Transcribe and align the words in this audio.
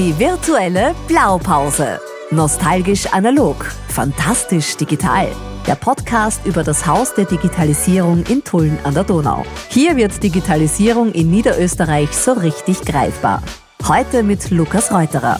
Die 0.00 0.18
virtuelle 0.18 0.94
Blaupause. 1.08 2.00
Nostalgisch 2.30 3.04
analog, 3.12 3.66
fantastisch 3.90 4.74
digital. 4.78 5.28
Der 5.66 5.74
Podcast 5.74 6.40
über 6.46 6.64
das 6.64 6.86
Haus 6.86 7.12
der 7.12 7.26
Digitalisierung 7.26 8.24
in 8.24 8.42
Tulln 8.42 8.78
an 8.84 8.94
der 8.94 9.04
Donau. 9.04 9.44
Hier 9.68 9.98
wird 9.98 10.22
Digitalisierung 10.22 11.12
in 11.12 11.30
Niederösterreich 11.30 12.12
so 12.12 12.32
richtig 12.32 12.80
greifbar. 12.80 13.42
Heute 13.86 14.22
mit 14.22 14.50
Lukas 14.50 14.90
Reuterer. 14.90 15.38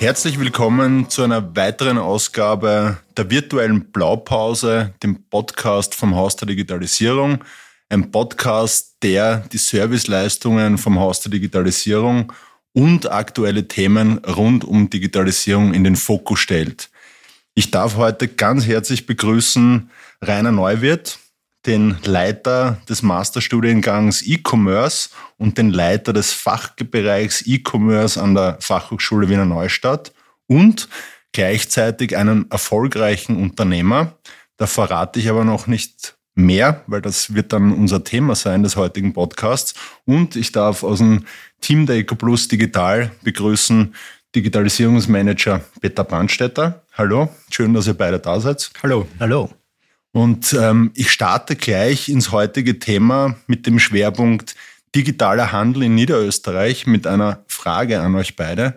Herzlich 0.00 0.40
willkommen 0.40 1.08
zu 1.08 1.22
einer 1.22 1.54
weiteren 1.54 1.98
Ausgabe 1.98 2.96
der 3.16 3.30
virtuellen 3.30 3.92
Blaupause, 3.92 4.92
dem 5.04 5.22
Podcast 5.30 5.94
vom 5.94 6.16
Haus 6.16 6.34
der 6.34 6.48
Digitalisierung. 6.48 7.44
Ein 7.90 8.10
Podcast, 8.10 8.96
der 9.04 9.44
die 9.52 9.58
Serviceleistungen 9.58 10.78
vom 10.78 10.98
Haus 10.98 11.20
der 11.20 11.30
Digitalisierung 11.30 12.32
und 12.74 13.10
aktuelle 13.10 13.66
Themen 13.66 14.18
rund 14.18 14.64
um 14.64 14.90
Digitalisierung 14.90 15.72
in 15.72 15.84
den 15.84 15.96
Fokus 15.96 16.40
stellt. 16.40 16.90
Ich 17.54 17.70
darf 17.70 17.96
heute 17.96 18.28
ganz 18.28 18.66
herzlich 18.66 19.06
begrüßen 19.06 19.90
Rainer 20.20 20.52
Neuwirth, 20.52 21.18
den 21.66 21.96
Leiter 22.04 22.82
des 22.88 23.02
Masterstudiengangs 23.02 24.22
E-Commerce 24.22 25.10
und 25.38 25.56
den 25.56 25.70
Leiter 25.70 26.12
des 26.12 26.32
Fachbereichs 26.32 27.42
E-Commerce 27.46 28.20
an 28.20 28.34
der 28.34 28.58
Fachhochschule 28.60 29.28
Wiener 29.28 29.46
Neustadt 29.46 30.12
und 30.46 30.88
gleichzeitig 31.32 32.16
einen 32.16 32.50
erfolgreichen 32.50 33.36
Unternehmer. 33.36 34.18
Da 34.56 34.66
verrate 34.66 35.20
ich 35.20 35.30
aber 35.30 35.44
noch 35.44 35.66
nicht 35.66 36.13
mehr, 36.34 36.82
weil 36.86 37.00
das 37.00 37.34
wird 37.34 37.52
dann 37.52 37.72
unser 37.72 38.04
Thema 38.04 38.34
sein 38.34 38.62
des 38.62 38.76
heutigen 38.76 39.12
Podcasts. 39.12 39.74
Und 40.04 40.36
ich 40.36 40.52
darf 40.52 40.82
aus 40.82 40.98
dem 40.98 41.24
Team 41.60 41.86
der 41.86 41.96
EcoPlus 41.96 42.48
Digital 42.48 43.10
begrüßen 43.22 43.94
Digitalisierungsmanager 44.34 45.60
Peter 45.80 46.04
Brandstetter. 46.04 46.82
Hallo, 46.92 47.28
schön, 47.50 47.72
dass 47.72 47.86
ihr 47.86 47.94
beide 47.94 48.18
da 48.18 48.40
seid. 48.40 48.70
Hallo. 48.82 49.06
Hallo. 49.20 49.50
Und 50.12 50.52
ähm, 50.52 50.90
ich 50.94 51.10
starte 51.10 51.56
gleich 51.56 52.08
ins 52.08 52.30
heutige 52.32 52.78
Thema 52.78 53.36
mit 53.46 53.66
dem 53.66 53.78
Schwerpunkt 53.78 54.54
digitaler 54.94 55.50
Handel 55.52 55.84
in 55.84 55.94
Niederösterreich 55.94 56.86
mit 56.86 57.06
einer 57.06 57.44
Frage 57.48 58.00
an 58.00 58.14
euch 58.14 58.36
beide. 58.36 58.76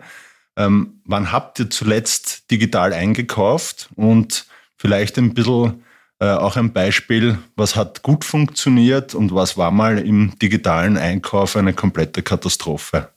Ähm, 0.56 1.00
wann 1.04 1.30
habt 1.30 1.60
ihr 1.60 1.70
zuletzt 1.70 2.50
digital 2.50 2.92
eingekauft? 2.92 3.88
Und 3.94 4.46
vielleicht 4.76 5.16
ein 5.18 5.34
bisschen 5.34 5.84
äh, 6.20 6.26
auch 6.26 6.56
ein 6.56 6.72
Beispiel, 6.72 7.38
was 7.54 7.76
hat 7.76 8.02
gut 8.02 8.24
funktioniert 8.24 9.14
und 9.14 9.34
was 9.34 9.56
war 9.56 9.70
mal 9.70 9.98
im 9.98 10.36
digitalen 10.40 10.96
Einkauf 10.96 11.56
eine 11.56 11.72
komplette 11.72 12.22
Katastrophe. 12.22 13.08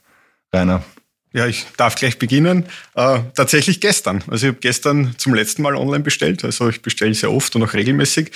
Rainer. 0.53 0.83
Ja, 1.33 1.47
ich 1.47 1.65
darf 1.77 1.95
gleich 1.95 2.19
beginnen. 2.19 2.65
Äh, 2.93 3.19
tatsächlich 3.35 3.79
gestern. 3.79 4.21
Also 4.27 4.47
ich 4.47 4.51
habe 4.51 4.59
gestern 4.59 5.15
zum 5.17 5.33
letzten 5.33 5.61
Mal 5.61 5.75
online 5.75 6.03
bestellt. 6.03 6.43
Also 6.43 6.67
ich 6.67 6.81
bestelle 6.81 7.13
sehr 7.13 7.31
oft 7.31 7.55
und 7.55 7.63
auch 7.63 7.73
regelmäßig. 7.73 8.31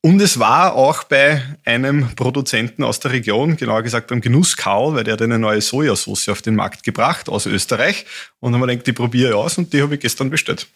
Und 0.00 0.22
es 0.22 0.38
war 0.38 0.74
auch 0.74 1.02
bei 1.02 1.42
einem 1.64 2.14
Produzenten 2.14 2.84
aus 2.84 3.00
der 3.00 3.10
Region, 3.10 3.56
genauer 3.56 3.82
gesagt 3.82 4.06
beim 4.06 4.20
Genuss 4.20 4.56
Karl, 4.56 4.94
weil 4.94 5.02
der 5.02 5.14
hat 5.14 5.22
eine 5.22 5.40
neue 5.40 5.60
Sojasauce 5.60 6.28
auf 6.28 6.42
den 6.42 6.54
Markt 6.54 6.84
gebracht 6.84 7.28
aus 7.28 7.46
Österreich. 7.46 8.06
Und 8.38 8.52
dann 8.52 8.60
haben 8.60 8.68
wir 8.68 8.72
gedacht, 8.72 8.86
die 8.86 8.92
probiere 8.92 9.30
ich 9.30 9.34
aus 9.34 9.58
und 9.58 9.72
die 9.72 9.82
habe 9.82 9.96
ich 9.96 10.00
gestern 10.00 10.30
bestellt. 10.30 10.68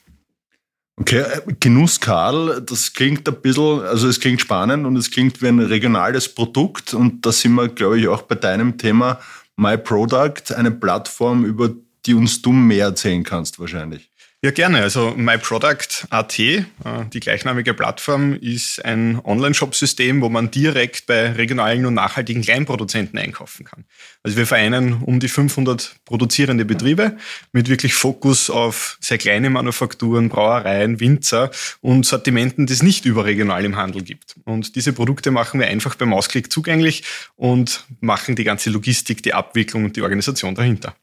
Okay, 1.00 1.20
äh, 1.20 1.40
Genuss 1.58 1.98
Karl, 1.98 2.60
das 2.60 2.92
klingt 2.92 3.26
ein 3.26 3.40
bisschen, 3.40 3.80
also 3.80 4.06
es 4.06 4.20
klingt 4.20 4.42
spannend 4.42 4.84
und 4.84 4.96
es 4.96 5.10
klingt 5.10 5.40
wie 5.40 5.48
ein 5.48 5.58
regionales 5.58 6.28
Produkt 6.28 6.92
und 6.92 7.24
da 7.24 7.32
sind 7.32 7.54
wir, 7.54 7.68
glaube 7.68 7.98
ich, 7.98 8.06
auch 8.06 8.22
bei 8.22 8.34
deinem 8.34 8.76
Thema 8.76 9.18
My 9.56 9.78
Product, 9.78 10.54
eine 10.54 10.70
Plattform, 10.70 11.44
über 11.44 11.70
die 12.04 12.14
uns 12.14 12.42
du 12.42 12.52
mehr 12.52 12.86
erzählen 12.86 13.24
kannst 13.24 13.58
wahrscheinlich. 13.58 14.09
Ja, 14.42 14.52
gerne. 14.52 14.80
Also 14.80 15.10
MyProduct.at, 15.10 16.38
äh, 16.38 16.64
die 17.12 17.20
gleichnamige 17.20 17.74
Plattform, 17.74 18.32
ist 18.32 18.82
ein 18.82 19.20
Online-Shop-System, 19.22 20.22
wo 20.22 20.30
man 20.30 20.50
direkt 20.50 21.04
bei 21.04 21.32
regionalen 21.32 21.84
und 21.84 21.92
nachhaltigen 21.92 22.40
Kleinproduzenten 22.40 23.18
einkaufen 23.18 23.66
kann. 23.66 23.84
Also 24.22 24.38
wir 24.38 24.46
vereinen 24.46 25.02
um 25.02 25.20
die 25.20 25.28
500 25.28 25.96
produzierende 26.06 26.64
Betriebe 26.64 27.18
mit 27.52 27.68
wirklich 27.68 27.92
Fokus 27.92 28.48
auf 28.48 28.96
sehr 29.00 29.18
kleine 29.18 29.50
Manufakturen, 29.50 30.30
Brauereien, 30.30 31.00
Winzer 31.00 31.50
und 31.82 32.06
Sortimenten, 32.06 32.64
die 32.64 32.72
es 32.72 32.82
nicht 32.82 33.04
überregional 33.04 33.62
im 33.66 33.76
Handel 33.76 34.00
gibt. 34.00 34.36
Und 34.44 34.74
diese 34.74 34.94
Produkte 34.94 35.30
machen 35.32 35.60
wir 35.60 35.66
einfach 35.66 35.96
beim 35.96 36.14
Ausklick 36.14 36.50
zugänglich 36.50 37.04
und 37.36 37.84
machen 38.00 38.36
die 38.36 38.44
ganze 38.44 38.70
Logistik, 38.70 39.22
die 39.22 39.34
Abwicklung 39.34 39.84
und 39.84 39.96
die 39.96 40.02
Organisation 40.02 40.54
dahinter. 40.54 40.96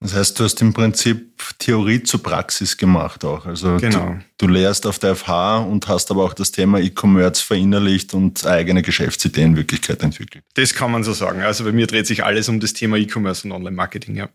Das 0.00 0.14
heißt, 0.14 0.38
du 0.38 0.44
hast 0.44 0.60
im 0.60 0.74
Prinzip 0.74 1.32
Theorie 1.58 2.02
zur 2.02 2.22
Praxis 2.22 2.76
gemacht 2.76 3.24
auch. 3.24 3.46
Also 3.46 3.78
genau. 3.78 4.16
du, 4.36 4.46
du 4.46 4.52
lehrst 4.52 4.86
auf 4.86 4.98
der 4.98 5.16
FH 5.16 5.58
und 5.58 5.88
hast 5.88 6.10
aber 6.10 6.24
auch 6.24 6.34
das 6.34 6.52
Thema 6.52 6.78
E-Commerce 6.78 7.42
verinnerlicht 7.42 8.12
und 8.12 8.44
eigene 8.46 8.82
Geschäftsideen 8.82 9.52
in 9.52 9.56
Wirklichkeit 9.56 10.02
entwickelt. 10.02 10.44
Das 10.54 10.74
kann 10.74 10.92
man 10.92 11.02
so 11.02 11.14
sagen. 11.14 11.40
Also 11.42 11.64
bei 11.64 11.72
mir 11.72 11.86
dreht 11.86 12.06
sich 12.06 12.24
alles 12.24 12.48
um 12.48 12.60
das 12.60 12.74
Thema 12.74 12.98
E-Commerce 12.98 13.46
und 13.46 13.52
Online-Marketing, 13.52 14.16
ja. 14.16 14.28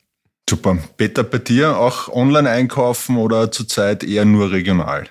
Super. 0.49 0.79
Peter, 0.97 1.23
bei 1.23 1.37
dir 1.37 1.77
auch 1.77 2.09
online 2.09 2.49
einkaufen 2.49 3.17
oder 3.17 3.51
zurzeit 3.51 4.03
eher 4.03 4.25
nur 4.25 4.51
regional? 4.51 5.07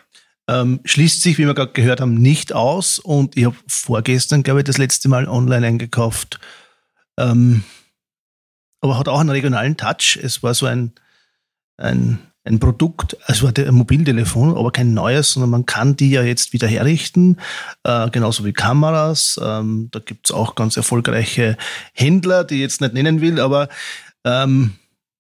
Ähm, 0.49 0.81
schließt 0.84 1.22
sich, 1.22 1.39
wie 1.39 1.47
wir 1.47 1.55
gerade 1.55 1.72
gehört 1.72 2.00
haben, 2.00 2.15
nicht 2.15 2.53
aus. 2.53 2.99
Und 2.99 3.37
ich 3.37 3.44
habe 3.44 3.56
vorgestern, 3.69 4.43
glaube 4.43 4.60
ich, 4.60 4.65
das 4.65 4.78
letzte 4.78 5.09
Mal 5.09 5.28
online 5.28 5.66
eingekauft. 5.66 6.41
Ähm, 7.16 7.62
aber 8.81 8.99
hat 8.99 9.09
auch 9.09 9.21
einen 9.21 9.31
regionalen 9.31 9.77
Touch. 9.77 10.19
Es 10.23 10.43
war 10.43 10.55
so 10.55 10.67
ein, 10.67 10.93
ein, 11.77 12.19
ein 12.45 12.59
Produkt, 12.59 13.17
es 13.27 13.43
war 13.43 13.53
ein 13.57 13.75
Mobiltelefon, 13.75 14.57
aber 14.57 14.71
kein 14.71 14.95
neues, 14.95 15.33
sondern 15.33 15.51
man 15.51 15.67
kann 15.67 15.97
die 15.97 16.11
ja 16.11 16.23
jetzt 16.23 16.53
wieder 16.53 16.69
herrichten, 16.69 17.37
äh, 17.85 18.09
genauso 18.11 18.45
wie 18.45 18.53
Kameras. 18.53 19.39
Ähm, 19.43 19.89
da 19.91 19.99
gibt's 19.99 20.31
auch 20.31 20.55
ganz 20.55 20.77
erfolgreiche 20.77 21.57
Händler, 21.93 22.45
die 22.45 22.57
ich 22.57 22.61
jetzt 22.63 22.81
nicht 22.81 22.95
nennen 22.95 23.21
will, 23.21 23.41
aber 23.41 23.69
ähm, 24.25 24.75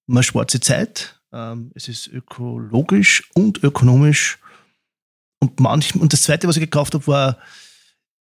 man 0.06 0.22
spart 0.22 0.50
sich 0.50 0.62
Zeit. 0.62 1.20
Ähm, 1.32 1.70
es 1.74 1.88
ist 1.88 2.08
ökologisch 2.08 3.30
und 3.34 3.62
ökonomisch. 3.62 4.38
Und 5.38 5.60
manchmal, 5.60 6.02
und 6.02 6.12
das 6.12 6.22
zweite, 6.22 6.48
was 6.48 6.56
ich 6.56 6.62
gekauft 6.62 6.94
habe, 6.94 7.06
war 7.06 7.38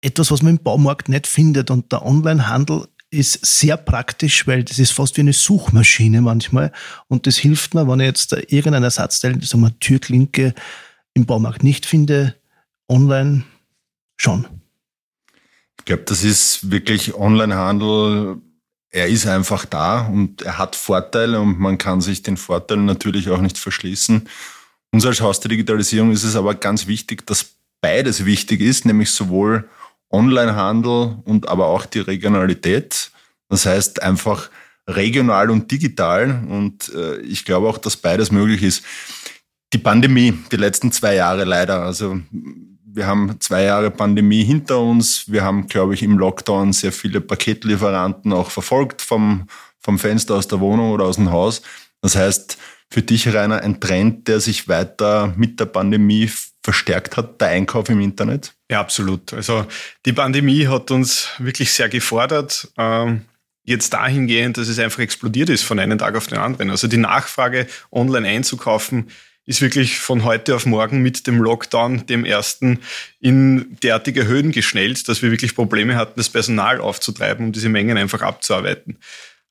etwas, 0.01 0.31
was 0.31 0.43
man 0.43 0.57
im 0.57 0.63
Baumarkt 0.63 1.09
nicht 1.09 1.27
findet. 1.27 1.71
Und 1.71 1.91
der 1.93 2.05
Onlinehandel 2.05 2.87
ist 3.11 3.45
sehr 3.45 3.77
praktisch, 3.77 4.47
weil 4.47 4.65
das 4.65 4.79
ist 4.79 4.93
fast 4.93 5.17
wie 5.17 5.23
eine 5.23 5.33
Suchmaschine 5.33 6.21
manchmal. 6.21 6.73
Und 7.09 7.27
das 7.27 7.39
hilft 7.39 7.75
mir, 7.75 7.89
wenn 7.89 8.01
ich 8.01 8.07
jetzt 8.07 8.33
irgendein 8.33 8.83
Ersatzteil, 8.83 9.43
sagen 9.43 9.63
wir 9.63 9.79
Türklinke, 9.81 10.55
im 11.15 11.27
Baumarkt 11.27 11.65
nicht 11.65 11.87
finde, 11.87 12.35
online 12.89 13.45
schon. 14.17 14.47
Ich 15.79 15.85
glaube, 15.85 16.03
das 16.05 16.23
ist 16.23 16.71
wirklich 16.71 17.15
Onlinehandel. 17.15 18.37
Er 18.91 19.09
ist 19.09 19.27
einfach 19.27 19.65
da 19.65 20.07
und 20.07 20.43
er 20.43 20.59
hat 20.59 20.77
Vorteile 20.77 21.41
und 21.41 21.59
man 21.59 21.79
kann 21.79 22.01
sich 22.01 22.23
den 22.23 22.37
Vorteilen 22.37 22.85
natürlich 22.85 23.29
auch 23.31 23.41
nicht 23.41 23.59
verschließen. 23.59 24.29
Uns 24.93 25.07
als 25.07 25.21
Haus 25.21 25.41
der 25.41 25.51
Digitalisierung 25.51 26.13
ist 26.13 26.25
es 26.25 26.37
aber 26.37 26.55
ganz 26.55 26.87
wichtig, 26.87 27.27
dass 27.27 27.55
beides 27.81 28.25
wichtig 28.25 28.61
ist, 28.61 28.85
nämlich 28.85 29.11
sowohl 29.11 29.69
Onlinehandel 30.11 31.19
und 31.25 31.49
aber 31.49 31.67
auch 31.67 31.87
die 31.87 32.01
Regionalität. 32.01 33.11
Das 33.49 33.67
heißt 33.67 34.03
einfach 34.03 34.51
regional 34.87 35.51
und 35.51 35.71
digital. 35.71 36.45
Und 36.49 36.93
äh, 36.95 37.19
ich 37.21 37.45
glaube 37.45 37.69
auch, 37.69 37.79
dass 37.79 37.97
beides 37.97 38.33
möglich 38.33 38.63
ist. 38.63 38.85
Die 39.73 39.79
Pandemie, 39.79 40.33
die 40.51 40.57
letzten 40.57 40.93
zwei 40.93 41.15
Jahre 41.15 41.45
leider. 41.45 41.83
Also 41.83 42.19
wir 42.99 43.07
haben 43.07 43.39
zwei 43.41 43.65
Jahre 43.65 43.91
Pandemie 43.91 44.45
hinter 44.45 44.81
uns. 44.81 45.31
Wir 45.31 45.45
haben, 45.45 45.67
glaube 45.67 45.95
ich, 45.95 46.03
im 46.03 46.19
Lockdown 46.19 46.73
sehr 46.73 46.93
viele 46.93 47.21
Paketlieferanten 47.21 48.33
auch 48.33 48.51
verfolgt 48.51 49.03
vom, 49.03 49.47
vom 49.79 49.99
Fenster 49.99 50.35
aus 50.35 50.49
der 50.49 50.61
Wohnung 50.61 50.91
oder 50.91 51.05
aus 51.05 51.17
dem 51.17 51.31
Haus. 51.31 51.63
Das 52.01 52.17
heißt, 52.17 52.57
für 52.91 53.03
dich, 53.03 53.33
Rainer, 53.33 53.61
ein 53.61 53.81
Trend, 53.81 54.29
der 54.29 54.41
sich 54.41 54.69
weiter 54.69 55.35
mit 55.37 55.61
der 55.61 55.67
Pandemie 55.67 56.31
verstärkt 56.63 57.17
hat, 57.17 57.41
der 57.41 57.49
Einkauf 57.49 57.89
im 57.89 58.01
Internet? 58.01 58.55
Ja, 58.71 58.81
absolut. 58.81 59.33
Also 59.33 59.67
die 60.05 60.13
Pandemie 60.13 60.67
hat 60.67 60.91
uns 60.91 61.31
wirklich 61.39 61.73
sehr 61.73 61.89
gefordert. 61.89 62.69
Ähm, 62.77 63.25
jetzt 63.65 63.93
dahingehend, 63.93 64.57
dass 64.57 64.69
es 64.69 64.79
einfach 64.79 65.01
explodiert 65.01 65.51
ist 65.51 65.63
von 65.63 65.79
einem 65.79 65.99
Tag 65.99 66.17
auf 66.17 66.27
den 66.27 66.39
anderen. 66.39 66.71
Also 66.71 66.89
die 66.89 66.97
Nachfrage, 66.97 67.67
online 67.93 68.29
einzukaufen, 68.29 69.11
ist 69.49 69.63
wirklich 69.63 69.99
von 69.99 70.25
heute 70.25 70.55
auf 70.55 70.67
morgen 70.67 71.01
mit 71.01 71.27
dem 71.27 71.41
Lockdown, 71.41 72.05
dem 72.05 72.27
ersten, 72.27 72.81
in 73.19 73.79
derartige 73.83 74.27
Höhen 74.27 74.53
geschnellt, 74.53 75.09
dass 75.09 75.23
wir 75.23 75.31
wirklich 75.31 75.55
Probleme 75.55 75.97
hatten, 75.97 76.15
das 76.17 76.29
Personal 76.29 76.81
aufzutreiben, 76.81 77.47
um 77.47 77.53
diese 77.53 77.71
Mengen 77.71 77.97
einfach 77.97 78.21
abzuarbeiten. 78.21 78.99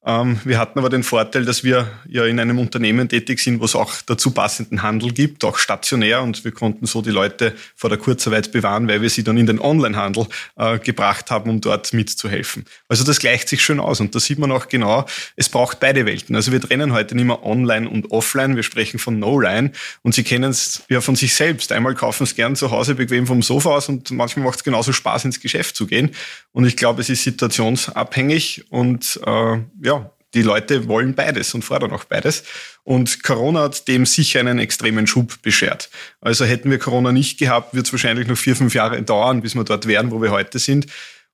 Ähm, 0.07 0.39
wir 0.45 0.57
hatten 0.57 0.80
aber 0.80 0.88
den 0.88 1.04
Vorteil, 1.04 1.44
dass 1.44 1.65
wir 1.65 1.92
ja 2.07 2.25
in 2.25 2.39
einem 2.39 2.59
Unternehmen 2.59 3.09
tätig 3.09 3.42
sind, 3.42 3.59
wo 3.59 3.65
es 3.65 3.75
auch 3.75 3.94
dazu 4.06 4.31
passenden 4.31 4.81
Handel 4.81 5.12
gibt, 5.12 5.44
auch 5.44 5.57
stationär. 5.57 6.21
Und 6.21 6.45
wir 6.45 6.54
konnten 6.54 6.86
so 6.86 7.01
die 7.01 7.09
Leute 7.09 7.54
vor 7.75 7.89
der 7.89 8.00
Kurzarbeit 8.00 8.54
bewahren, 8.54 8.88
weil 8.88 9.01
wir 9.01 9.09
sie 9.09 9.25
dann 9.25 9.36
in 9.36 9.48
den 9.48 9.59
Onlinehandel 9.59 10.27
äh, 10.56 10.80
gebracht 10.80 11.30
haben, 11.30 11.50
um 11.50 11.59
dort 11.59 11.92
mitzuhelfen. 11.92 12.63
Also 12.88 13.04
das 13.04 13.19
gleicht 13.19 13.50
sich 13.50 13.62
schön 13.62 13.81
aus. 13.81 14.00
Und 14.00 14.15
da 14.15 14.21
sieht 14.21 14.39
man 14.39 14.50
auch 14.50 14.69
genau, 14.69 15.06
es 15.36 15.50
braucht 15.50 15.81
beide 15.81 16.06
Welten. 16.06 16.38
Also 16.38 16.54
wir 16.54 16.62
trennen 16.62 16.94
heute 16.94 17.13
nicht 17.13 17.25
mehr 17.25 17.45
online 17.45 17.89
und 17.89 18.09
offline. 18.12 18.56
Wir 18.56 18.63
sprechen 18.63 19.00
von 19.00 19.19
No-Line. 19.19 19.74
Und 20.04 20.15
Sie 20.15 20.24
kennen 20.24 20.51
es 20.51 20.83
ja 20.88 21.01
von 21.01 21.18
sich 21.18 21.36
selbst. 21.36 21.74
Einmal 21.74 21.95
kaufen 21.95 22.24
es 22.24 22.33
gern 22.33 22.56
zu 22.56 22.71
Hause 22.71 22.95
bequem 22.95 23.27
vom 23.27 23.42
Sofa 23.42 23.71
aus 23.71 23.89
und 23.89 24.09
manchmal 24.12 24.45
macht 24.45 24.59
es 24.59 24.63
genauso 24.63 24.94
Spaß, 24.94 25.25
ins 25.25 25.42
Geschäft 25.42 25.75
zu 25.75 25.86
gehen. 25.86 26.12
Und 26.54 26.65
ich 26.65 26.77
glaube, 26.77 27.01
es 27.01 27.09
ist 27.09 27.24
situationsabhängig 27.24 28.65
und 28.69 29.19
äh, 29.25 29.57
ja, 29.81 29.96
die 30.33 30.41
Leute 30.41 30.88
wollen 30.88 31.15
beides 31.15 31.53
und 31.53 31.63
fordern 31.63 31.91
auch 31.91 32.03
beides. 32.03 32.44
Und 32.83 33.24
Corona 33.24 33.63
hat 33.63 33.88
dem 33.88 34.06
sicher 34.06 34.39
einen 34.39 34.59
extremen 34.59 35.07
Schub 35.07 35.41
beschert. 35.41 35.89
Also 36.21 36.45
hätten 36.45 36.69
wir 36.69 36.79
Corona 36.79 37.12
nicht 37.12 37.39
gehabt, 37.39 37.74
wird 37.74 37.85
es 37.85 37.94
wahrscheinlich 37.94 38.27
noch 38.27 38.38
vier, 38.38 38.56
fünf 38.56 38.74
Jahre 38.74 39.01
dauern, 39.01 39.41
bis 39.41 39.56
wir 39.56 39.63
dort 39.63 39.88
wären, 39.88 40.12
wo 40.12 40.21
wir 40.21 40.31
heute 40.31 40.59
sind. 40.59 40.88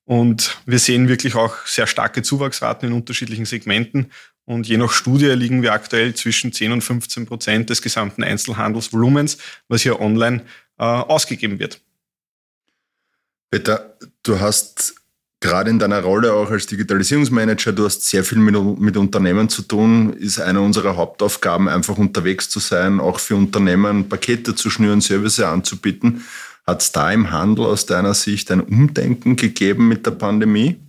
Und 0.05 0.57
wir 0.65 0.79
sehen 0.79 1.07
wirklich 1.07 1.35
auch 1.35 1.65
sehr 1.65 1.87
starke 1.87 2.21
Zuwachsraten 2.21 2.89
in 2.89 2.93
unterschiedlichen 2.93 3.45
Segmenten. 3.45 4.11
Und 4.45 4.67
je 4.67 4.77
nach 4.77 4.91
Studie 4.91 5.27
liegen 5.27 5.61
wir 5.61 5.71
aktuell 5.73 6.13
zwischen 6.13 6.51
10 6.51 6.73
und 6.73 6.81
15 6.81 7.25
Prozent 7.25 7.69
des 7.69 7.81
gesamten 7.81 8.23
Einzelhandelsvolumens, 8.23 9.37
was 9.69 9.81
hier 9.81 10.01
online 10.01 10.43
äh, 10.77 10.83
ausgegeben 10.83 11.59
wird. 11.59 11.79
Peter, 13.49 13.97
du 14.23 14.39
hast 14.39 14.95
gerade 15.43 15.69
in 15.69 15.77
deiner 15.77 16.01
Rolle 16.01 16.33
auch 16.33 16.49
als 16.49 16.67
Digitalisierungsmanager, 16.67 17.73
du 17.73 17.83
hast 17.83 18.03
sehr 18.03 18.23
viel 18.23 18.37
mit, 18.37 18.55
mit, 18.79 18.95
Unternehmen 18.95 19.49
zu 19.49 19.61
tun, 19.61 20.13
ist 20.13 20.39
eine 20.39 20.61
unserer 20.61 20.95
Hauptaufgaben, 20.95 21.67
einfach 21.67 21.97
unterwegs 21.97 22.49
zu 22.49 22.59
sein, 22.59 23.01
auch 23.01 23.19
für 23.19 23.35
Unternehmen 23.35 24.07
Pakete 24.07 24.55
zu 24.55 24.69
schnüren, 24.69 25.01
Services 25.01 25.43
anzubieten. 25.43 26.23
Hat 26.65 26.81
es 26.81 26.93
da 26.93 27.11
im 27.11 27.31
Handel 27.31 27.65
aus 27.65 27.85
deiner 27.85 28.13
Sicht 28.13 28.49
ein 28.51 28.61
Umdenken 28.61 29.35
gegeben 29.35 29.89
mit 29.89 30.05
der 30.05 30.11
Pandemie? 30.11 30.79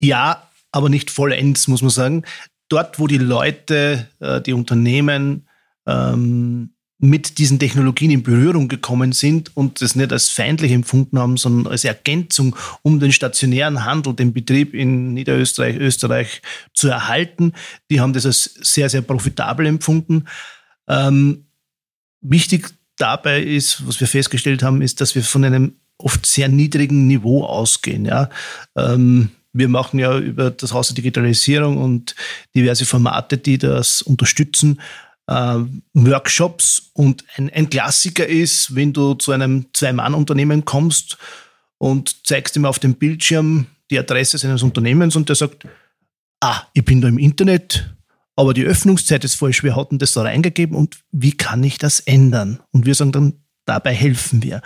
Ja, 0.00 0.50
aber 0.72 0.88
nicht 0.88 1.10
vollends, 1.10 1.68
muss 1.68 1.82
man 1.82 1.90
sagen. 1.90 2.24
Dort, 2.70 2.98
wo 2.98 3.06
die 3.06 3.18
Leute, 3.18 4.08
äh, 4.20 4.40
die 4.40 4.54
Unternehmen 4.54 5.46
ähm, 5.86 6.70
mit 6.98 7.36
diesen 7.38 7.58
Technologien 7.58 8.10
in 8.10 8.22
Berührung 8.22 8.68
gekommen 8.68 9.12
sind 9.12 9.54
und 9.54 9.82
das 9.82 9.96
nicht 9.96 10.12
als 10.12 10.30
feindlich 10.30 10.72
empfunden 10.72 11.18
haben, 11.18 11.36
sondern 11.36 11.70
als 11.70 11.84
Ergänzung, 11.84 12.56
um 12.82 13.00
den 13.00 13.12
stationären 13.12 13.84
Handel, 13.84 14.14
den 14.14 14.32
Betrieb 14.32 14.72
in 14.72 15.12
Niederösterreich, 15.12 15.76
Österreich 15.76 16.40
zu 16.72 16.88
erhalten. 16.88 17.52
Die 17.90 18.00
haben 18.00 18.14
das 18.14 18.24
als 18.24 18.44
sehr, 18.62 18.88
sehr 18.88 19.02
profitabel 19.02 19.66
empfunden. 19.66 20.24
Ähm, 20.88 21.46
wichtig 22.22 22.70
dabei 22.96 23.42
ist, 23.42 23.86
was 23.86 24.00
wir 24.00 24.08
festgestellt 24.08 24.62
haben, 24.62 24.80
ist, 24.80 25.02
dass 25.02 25.14
wir 25.14 25.22
von 25.22 25.44
einem 25.44 25.74
oft 25.98 26.24
sehr 26.24 26.48
niedrigen 26.48 27.06
Niveau 27.06 27.44
ausgehen. 27.44 28.06
Ja? 28.06 28.30
Ähm, 28.74 29.30
wir 29.52 29.68
machen 29.68 29.98
ja 29.98 30.18
über 30.18 30.50
das 30.50 30.72
Haus 30.72 30.88
der 30.88 30.94
Digitalisierung 30.94 31.78
und 31.78 32.14
diverse 32.54 32.84
Formate, 32.84 33.38
die 33.38 33.58
das 33.58 34.02
unterstützen, 34.02 34.80
Workshops 35.28 36.90
und 36.92 37.24
ein, 37.36 37.50
ein 37.50 37.68
Klassiker 37.68 38.26
ist, 38.26 38.74
wenn 38.74 38.92
du 38.92 39.14
zu 39.14 39.32
einem 39.32 39.66
Zwei-Mann-Unternehmen 39.72 40.64
kommst 40.64 41.18
und 41.78 42.26
zeigst 42.26 42.56
ihm 42.56 42.64
auf 42.64 42.78
dem 42.78 42.94
Bildschirm 42.94 43.66
die 43.90 43.98
Adresse 43.98 44.38
seines 44.38 44.62
Unternehmens 44.62 45.16
und 45.16 45.28
der 45.28 45.36
sagt, 45.36 45.66
ah, 46.40 46.62
ich 46.74 46.84
bin 46.84 47.00
da 47.00 47.08
im 47.08 47.18
Internet, 47.18 47.96
aber 48.36 48.54
die 48.54 48.64
Öffnungszeit 48.64 49.24
ist 49.24 49.34
falsch, 49.34 49.62
wir 49.62 49.74
hatten 49.74 49.98
das 49.98 50.12
da 50.12 50.22
reingegeben 50.22 50.76
und 50.76 50.98
wie 51.10 51.32
kann 51.32 51.64
ich 51.64 51.78
das 51.78 52.00
ändern? 52.00 52.60
Und 52.70 52.86
wir 52.86 52.94
sagen 52.94 53.12
dann, 53.12 53.44
dabei 53.64 53.94
helfen 53.94 54.42
wir. 54.42 54.62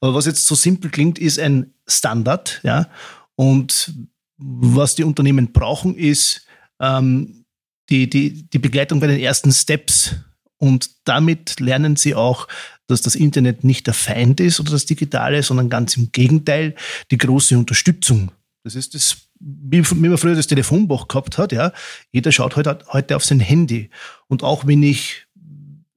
Aber 0.00 0.14
was 0.14 0.26
jetzt 0.26 0.46
so 0.46 0.54
simpel 0.54 0.90
klingt, 0.90 1.18
ist 1.18 1.38
ein 1.38 1.72
Standard, 1.86 2.60
ja. 2.62 2.88
Und 3.36 3.92
was 4.36 4.94
die 4.94 5.04
Unternehmen 5.04 5.52
brauchen, 5.52 5.96
ist 5.96 6.46
ähm, 6.80 7.43
die, 7.90 8.08
die, 8.08 8.48
die 8.48 8.58
Begleitung 8.58 9.00
bei 9.00 9.06
den 9.06 9.20
ersten 9.20 9.52
Steps. 9.52 10.16
Und 10.58 10.90
damit 11.04 11.60
lernen 11.60 11.96
sie 11.96 12.14
auch, 12.14 12.48
dass 12.86 13.02
das 13.02 13.14
Internet 13.14 13.64
nicht 13.64 13.86
der 13.86 13.94
Feind 13.94 14.40
ist 14.40 14.60
oder 14.60 14.72
das 14.72 14.86
Digitale, 14.86 15.42
sondern 15.42 15.70
ganz 15.70 15.96
im 15.96 16.12
Gegenteil 16.12 16.74
die 17.10 17.18
große 17.18 17.56
Unterstützung. 17.56 18.30
Das 18.62 18.74
ist 18.74 18.94
das, 18.94 19.16
wie, 19.40 19.82
man 19.94 20.16
früher 20.16 20.34
das 20.34 20.46
Telefonbuch 20.46 21.08
gehabt 21.08 21.36
hat, 21.36 21.52
ja. 21.52 21.72
Jeder 22.12 22.32
schaut 22.32 22.56
heute, 22.56 22.78
heute 22.88 23.16
auf 23.16 23.24
sein 23.24 23.40
Handy. 23.40 23.90
Und 24.26 24.42
auch 24.42 24.66
wenn 24.66 24.82
ich 24.82 25.26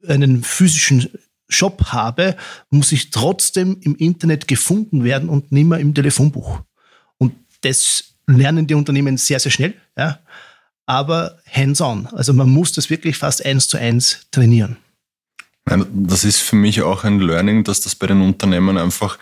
einen 0.05 0.43
physischen 0.43 1.09
Shop 1.49 1.85
habe, 1.93 2.35
muss 2.69 2.91
ich 2.91 3.09
trotzdem 3.09 3.77
im 3.81 3.95
Internet 3.95 4.47
gefunden 4.47 5.03
werden 5.03 5.29
und 5.29 5.51
nicht 5.51 5.65
mehr 5.65 5.79
im 5.79 5.93
Telefonbuch. 5.93 6.61
Und 7.17 7.33
das 7.61 8.15
lernen 8.27 8.67
die 8.67 8.75
Unternehmen 8.75 9.17
sehr, 9.17 9.39
sehr 9.39 9.51
schnell. 9.51 9.73
Ja 9.97 10.19
aber 10.87 11.37
hands-on. 11.51 12.07
Also 12.07 12.33
man 12.33 12.49
muss 12.49 12.71
das 12.71 12.89
wirklich 12.89 13.17
fast 13.17 13.45
eins 13.45 13.67
zu 13.67 13.77
eins 13.77 14.21
trainieren. 14.31 14.77
Das 15.65 16.23
ist 16.23 16.39
für 16.39 16.55
mich 16.55 16.81
auch 16.81 17.03
ein 17.03 17.19
Learning, 17.19 17.65
dass 17.65 17.81
das 17.81 17.93
bei 17.93 18.07
den 18.07 18.21
Unternehmen 18.21 18.77
einfach, 18.77 19.19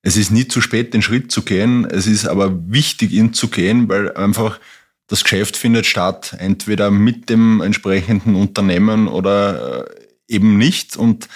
es 0.00 0.16
ist 0.16 0.30
nie 0.30 0.46
zu 0.46 0.60
spät, 0.60 0.94
den 0.94 1.02
Schritt 1.02 1.32
zu 1.32 1.42
gehen. 1.42 1.84
Es 1.84 2.06
ist 2.06 2.26
aber 2.26 2.70
wichtig, 2.70 3.10
ihn 3.12 3.34
zu 3.34 3.48
gehen, 3.48 3.88
weil 3.88 4.14
einfach 4.14 4.60
das 5.08 5.24
Geschäft 5.24 5.56
findet 5.56 5.86
statt, 5.86 6.36
entweder 6.38 6.90
mit 6.90 7.28
dem 7.28 7.62
entsprechenden 7.62 8.36
Unternehmen 8.36 9.08
oder 9.08 9.88
äh, 9.88 10.34
eben 10.34 10.56
nicht. 10.56 10.96
Und 10.96 11.28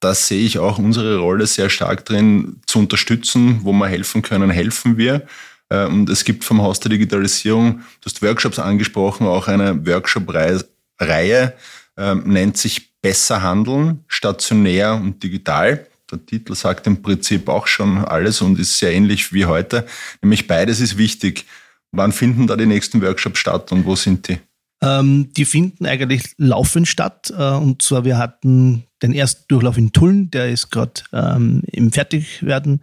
da 0.00 0.14
sehe 0.14 0.44
ich 0.44 0.58
auch 0.58 0.78
unsere 0.78 1.18
Rolle 1.18 1.46
sehr 1.46 1.70
stark 1.70 2.04
drin, 2.04 2.60
zu 2.66 2.80
unterstützen, 2.80 3.60
wo 3.62 3.72
wir 3.72 3.86
helfen 3.86 4.20
können, 4.20 4.50
helfen 4.50 4.98
wir. 4.98 5.26
Äh, 5.72 5.86
und 5.86 6.10
es 6.10 6.24
gibt 6.24 6.44
vom 6.44 6.60
Haus 6.62 6.80
der 6.80 6.90
Digitalisierung, 6.90 7.78
du 8.00 8.06
hast 8.06 8.22
Workshops 8.22 8.58
angesprochen, 8.58 9.26
auch 9.26 9.48
eine 9.48 9.86
Workshop-Reihe, 9.86 11.54
ähm, 11.96 12.22
nennt 12.26 12.56
sich 12.58 12.92
Besser 13.00 13.42
handeln, 13.42 14.04
stationär 14.06 14.94
und 14.94 15.24
digital. 15.24 15.88
Der 16.08 16.24
Titel 16.24 16.54
sagt 16.54 16.86
im 16.86 17.02
Prinzip 17.02 17.48
auch 17.48 17.66
schon 17.66 17.98
alles 17.98 18.40
und 18.40 18.60
ist 18.60 18.78
sehr 18.78 18.92
ähnlich 18.92 19.32
wie 19.32 19.46
heute. 19.46 19.86
Nämlich 20.20 20.46
beides 20.46 20.78
ist 20.78 20.98
wichtig. 20.98 21.46
Wann 21.90 22.12
finden 22.12 22.46
da 22.46 22.54
die 22.54 22.66
nächsten 22.66 23.02
Workshops 23.02 23.40
statt 23.40 23.72
und 23.72 23.86
wo 23.86 23.96
sind 23.96 24.28
die? 24.28 24.38
Ähm, 24.82 25.32
die 25.32 25.44
finden 25.44 25.84
eigentlich 25.84 26.34
laufend 26.36 26.86
statt. 26.86 27.32
Äh, 27.36 27.54
und 27.54 27.82
zwar, 27.82 28.04
wir 28.04 28.18
hatten 28.18 28.84
den 29.02 29.12
ersten 29.12 29.46
Durchlauf 29.48 29.76
in 29.76 29.90
Tulln, 29.90 30.30
der 30.30 30.48
ist 30.50 30.70
gerade 30.70 31.02
ähm, 31.12 31.62
im 31.72 31.90
Fertigwerden. 31.90 32.82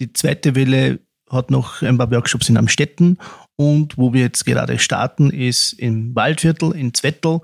Die 0.00 0.12
zweite 0.12 0.56
Welle 0.56 0.98
hat 1.30 1.50
noch 1.50 1.82
ein 1.82 1.98
paar 1.98 2.10
Workshops 2.10 2.48
in 2.48 2.56
Amstetten 2.56 3.18
und 3.56 3.98
wo 3.98 4.12
wir 4.12 4.22
jetzt 4.22 4.46
gerade 4.46 4.78
starten, 4.78 5.30
ist 5.30 5.74
im 5.74 6.14
Waldviertel, 6.14 6.72
in 6.72 6.94
Zwettel. 6.94 7.40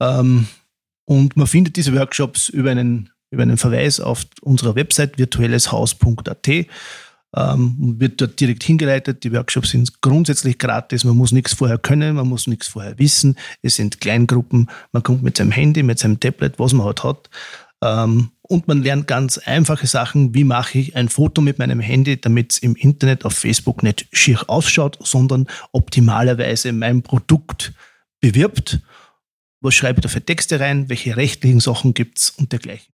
Ähm, 0.00 0.46
und 1.06 1.36
man 1.36 1.46
findet 1.46 1.76
diese 1.76 1.94
Workshops 1.94 2.48
über 2.48 2.70
einen, 2.70 3.10
über 3.30 3.42
einen 3.42 3.56
Verweis 3.56 4.00
auf 4.00 4.26
unserer 4.42 4.74
Website 4.74 5.18
virtuelleshaus.at. 5.18 6.48
Ähm, 7.34 7.96
wird 7.98 8.20
dort 8.20 8.40
direkt 8.40 8.64
hingeleitet. 8.64 9.24
Die 9.24 9.32
Workshops 9.32 9.70
sind 9.70 10.00
grundsätzlich 10.00 10.58
gratis. 10.58 11.04
Man 11.04 11.16
muss 11.16 11.32
nichts 11.32 11.54
vorher 11.54 11.78
können, 11.78 12.16
man 12.16 12.28
muss 12.28 12.46
nichts 12.46 12.68
vorher 12.68 12.98
wissen. 12.98 13.36
Es 13.62 13.76
sind 13.76 14.00
Kleingruppen. 14.00 14.70
Man 14.92 15.02
kommt 15.02 15.22
mit 15.22 15.36
seinem 15.36 15.52
Handy, 15.52 15.82
mit 15.82 15.98
seinem 15.98 16.20
Tablet, 16.20 16.58
was 16.58 16.72
man 16.72 16.86
halt 16.86 17.02
hat. 17.04 17.30
Ähm, 17.82 18.30
und 18.42 18.68
man 18.68 18.82
lernt 18.82 19.06
ganz 19.06 19.38
einfache 19.38 19.86
Sachen, 19.86 20.34
wie 20.34 20.44
mache 20.44 20.78
ich 20.78 20.96
ein 20.96 21.08
Foto 21.08 21.40
mit 21.40 21.58
meinem 21.58 21.80
Handy, 21.80 22.20
damit 22.20 22.52
es 22.52 22.58
im 22.58 22.76
Internet 22.76 23.24
auf 23.24 23.34
Facebook 23.34 23.82
nicht 23.82 24.06
schier 24.12 24.48
ausschaut, 24.48 24.98
sondern 25.02 25.48
optimalerweise 25.72 26.72
mein 26.72 27.02
Produkt 27.02 27.72
bewirbt. 28.20 28.80
Was 29.60 29.74
schreibe 29.74 29.98
ich 29.98 30.02
da 30.02 30.08
für 30.08 30.24
Texte 30.24 30.60
rein, 30.60 30.88
welche 30.88 31.16
rechtlichen 31.16 31.60
Sachen 31.60 31.92
gibt 31.92 32.18
es 32.18 32.30
und 32.30 32.52
dergleichen. 32.52 32.92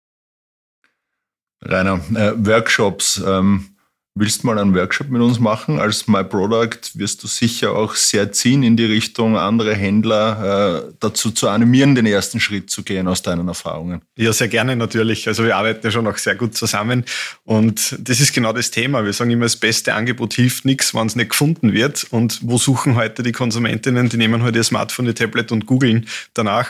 Rainer, 1.62 2.00
äh, 2.14 2.32
Workshops, 2.36 3.22
ähm, 3.24 3.75
willst 4.16 4.44
mal 4.44 4.58
einen 4.58 4.74
Workshop 4.74 5.10
mit 5.10 5.20
uns 5.20 5.38
machen? 5.38 5.78
Als 5.78 6.08
My 6.08 6.24
Product 6.24 6.80
wirst 6.94 7.22
du 7.22 7.26
sicher 7.28 7.72
auch 7.72 7.94
sehr 7.94 8.32
ziehen 8.32 8.62
in 8.62 8.76
die 8.76 8.86
Richtung, 8.86 9.36
andere 9.36 9.74
Händler 9.74 10.88
äh, 10.88 10.92
dazu 11.00 11.30
zu 11.30 11.48
animieren, 11.48 11.94
den 11.94 12.06
ersten 12.06 12.40
Schritt 12.40 12.70
zu 12.70 12.82
gehen 12.82 13.06
aus 13.08 13.22
deinen 13.22 13.46
Erfahrungen. 13.46 14.00
Ja, 14.16 14.32
sehr 14.32 14.48
gerne 14.48 14.74
natürlich. 14.74 15.28
Also 15.28 15.44
wir 15.44 15.54
arbeiten 15.54 15.86
ja 15.86 15.90
schon 15.90 16.06
auch 16.06 16.16
sehr 16.16 16.34
gut 16.34 16.56
zusammen 16.56 17.04
und 17.44 17.96
das 18.00 18.20
ist 18.20 18.32
genau 18.32 18.52
das 18.54 18.70
Thema. 18.70 19.04
Wir 19.04 19.12
sagen 19.12 19.30
immer, 19.30 19.44
das 19.44 19.56
beste 19.56 19.94
Angebot 19.94 20.32
hilft 20.32 20.64
nichts, 20.64 20.94
wenn 20.94 21.06
es 21.06 21.14
nicht 21.14 21.30
gefunden 21.30 21.74
wird. 21.74 22.06
Und 22.10 22.40
wo 22.42 22.56
suchen 22.56 22.96
heute 22.96 23.22
die 23.22 23.32
Konsumentinnen? 23.32 24.08
Die 24.08 24.16
nehmen 24.16 24.42
heute 24.42 24.58
ihr 24.58 24.64
Smartphone, 24.64 25.06
ihr 25.06 25.14
Tablet 25.14 25.52
und 25.52 25.66
googeln 25.66 26.06
danach. 26.32 26.68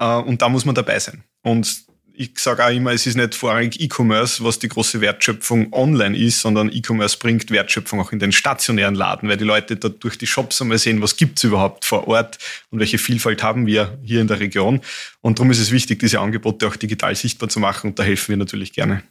Äh, 0.00 0.16
und 0.16 0.42
da 0.42 0.48
muss 0.48 0.64
man 0.64 0.74
dabei 0.74 0.98
sein. 0.98 1.22
Und 1.42 1.87
ich 2.18 2.36
sage 2.36 2.64
auch 2.64 2.70
immer, 2.70 2.92
es 2.92 3.06
ist 3.06 3.16
nicht 3.16 3.36
vorrangig 3.36 3.80
E-Commerce, 3.80 4.42
was 4.42 4.58
die 4.58 4.68
große 4.68 5.00
Wertschöpfung 5.00 5.72
online 5.72 6.18
ist, 6.18 6.40
sondern 6.40 6.68
E-Commerce 6.72 7.16
bringt 7.16 7.52
Wertschöpfung 7.52 8.00
auch 8.00 8.10
in 8.10 8.18
den 8.18 8.32
stationären 8.32 8.96
Laden, 8.96 9.28
weil 9.28 9.36
die 9.36 9.44
Leute 9.44 9.76
da 9.76 9.88
durch 9.88 10.18
die 10.18 10.26
Shops 10.26 10.60
einmal 10.60 10.78
sehen, 10.78 11.00
was 11.00 11.16
gibt's 11.16 11.44
überhaupt 11.44 11.84
vor 11.84 12.08
Ort 12.08 12.38
und 12.70 12.80
welche 12.80 12.98
Vielfalt 12.98 13.44
haben 13.44 13.66
wir 13.66 13.96
hier 14.02 14.20
in 14.20 14.26
der 14.26 14.40
Region. 14.40 14.80
Und 15.20 15.38
darum 15.38 15.52
ist 15.52 15.60
es 15.60 15.70
wichtig, 15.70 16.00
diese 16.00 16.18
Angebote 16.18 16.66
auch 16.66 16.74
digital 16.74 17.14
sichtbar 17.14 17.48
zu 17.48 17.60
machen 17.60 17.90
und 17.90 17.98
da 18.00 18.02
helfen 18.02 18.30
wir 18.30 18.36
natürlich 18.36 18.72
gerne. 18.72 19.04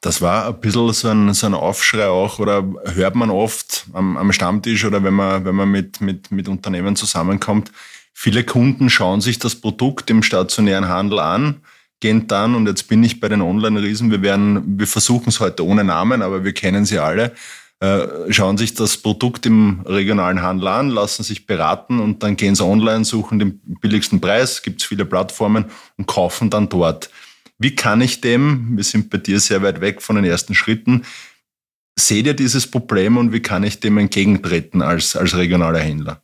Das 0.00 0.22
war 0.22 0.46
ein 0.46 0.60
bisschen 0.60 0.92
so 0.92 1.08
ein, 1.08 1.34
so 1.34 1.46
ein 1.46 1.54
Aufschrei 1.54 2.06
auch, 2.06 2.38
oder 2.38 2.64
hört 2.94 3.16
man 3.16 3.30
oft 3.30 3.86
am, 3.94 4.16
am 4.16 4.32
Stammtisch 4.32 4.84
oder 4.84 5.02
wenn 5.02 5.14
man, 5.14 5.44
wenn 5.44 5.56
man 5.56 5.68
mit, 5.68 6.00
mit, 6.00 6.30
mit 6.30 6.46
Unternehmen 6.46 6.94
zusammenkommt. 6.94 7.72
Viele 8.12 8.44
Kunden 8.44 8.90
schauen 8.90 9.20
sich 9.20 9.40
das 9.40 9.56
Produkt 9.56 10.08
im 10.08 10.22
stationären 10.22 10.86
Handel 10.86 11.18
an, 11.18 11.62
gehen 12.00 12.26
dann, 12.26 12.54
und 12.54 12.66
jetzt 12.66 12.88
bin 12.88 13.02
ich 13.02 13.20
bei 13.20 13.28
den 13.28 13.40
Online-Riesen, 13.40 14.10
wir 14.10 14.22
werden, 14.22 14.78
wir 14.78 14.86
versuchen 14.86 15.28
es 15.28 15.40
heute 15.40 15.64
ohne 15.64 15.84
Namen, 15.84 16.22
aber 16.22 16.44
wir 16.44 16.52
kennen 16.52 16.84
sie 16.84 16.98
alle, 16.98 17.32
äh, 17.80 18.32
schauen 18.32 18.56
sich 18.56 18.74
das 18.74 18.96
Produkt 18.96 19.46
im 19.46 19.80
regionalen 19.86 20.42
Handel 20.42 20.68
an, 20.68 20.90
lassen 20.90 21.22
sich 21.22 21.46
beraten 21.46 22.00
und 22.00 22.22
dann 22.22 22.36
gehen 22.36 22.54
sie 22.54 22.64
online, 22.64 23.04
suchen 23.04 23.38
den 23.38 23.60
billigsten 23.80 24.20
Preis, 24.20 24.62
gibt 24.62 24.82
es 24.82 24.88
viele 24.88 25.04
Plattformen 25.04 25.66
und 25.96 26.06
kaufen 26.06 26.50
dann 26.50 26.68
dort. 26.68 27.10
Wie 27.58 27.74
kann 27.74 28.00
ich 28.00 28.20
dem, 28.20 28.76
wir 28.76 28.84
sind 28.84 29.10
bei 29.10 29.18
dir 29.18 29.40
sehr 29.40 29.62
weit 29.62 29.80
weg 29.80 30.02
von 30.02 30.16
den 30.16 30.24
ersten 30.24 30.54
Schritten, 30.54 31.02
seht 31.98 32.26
ihr 32.26 32.34
dieses 32.34 32.66
Problem 32.66 33.16
und 33.16 33.32
wie 33.32 33.40
kann 33.40 33.62
ich 33.62 33.80
dem 33.80 33.98
entgegentreten 33.98 34.82
als, 34.82 35.16
als 35.16 35.36
regionaler 35.36 35.80
Händler? 35.80 36.22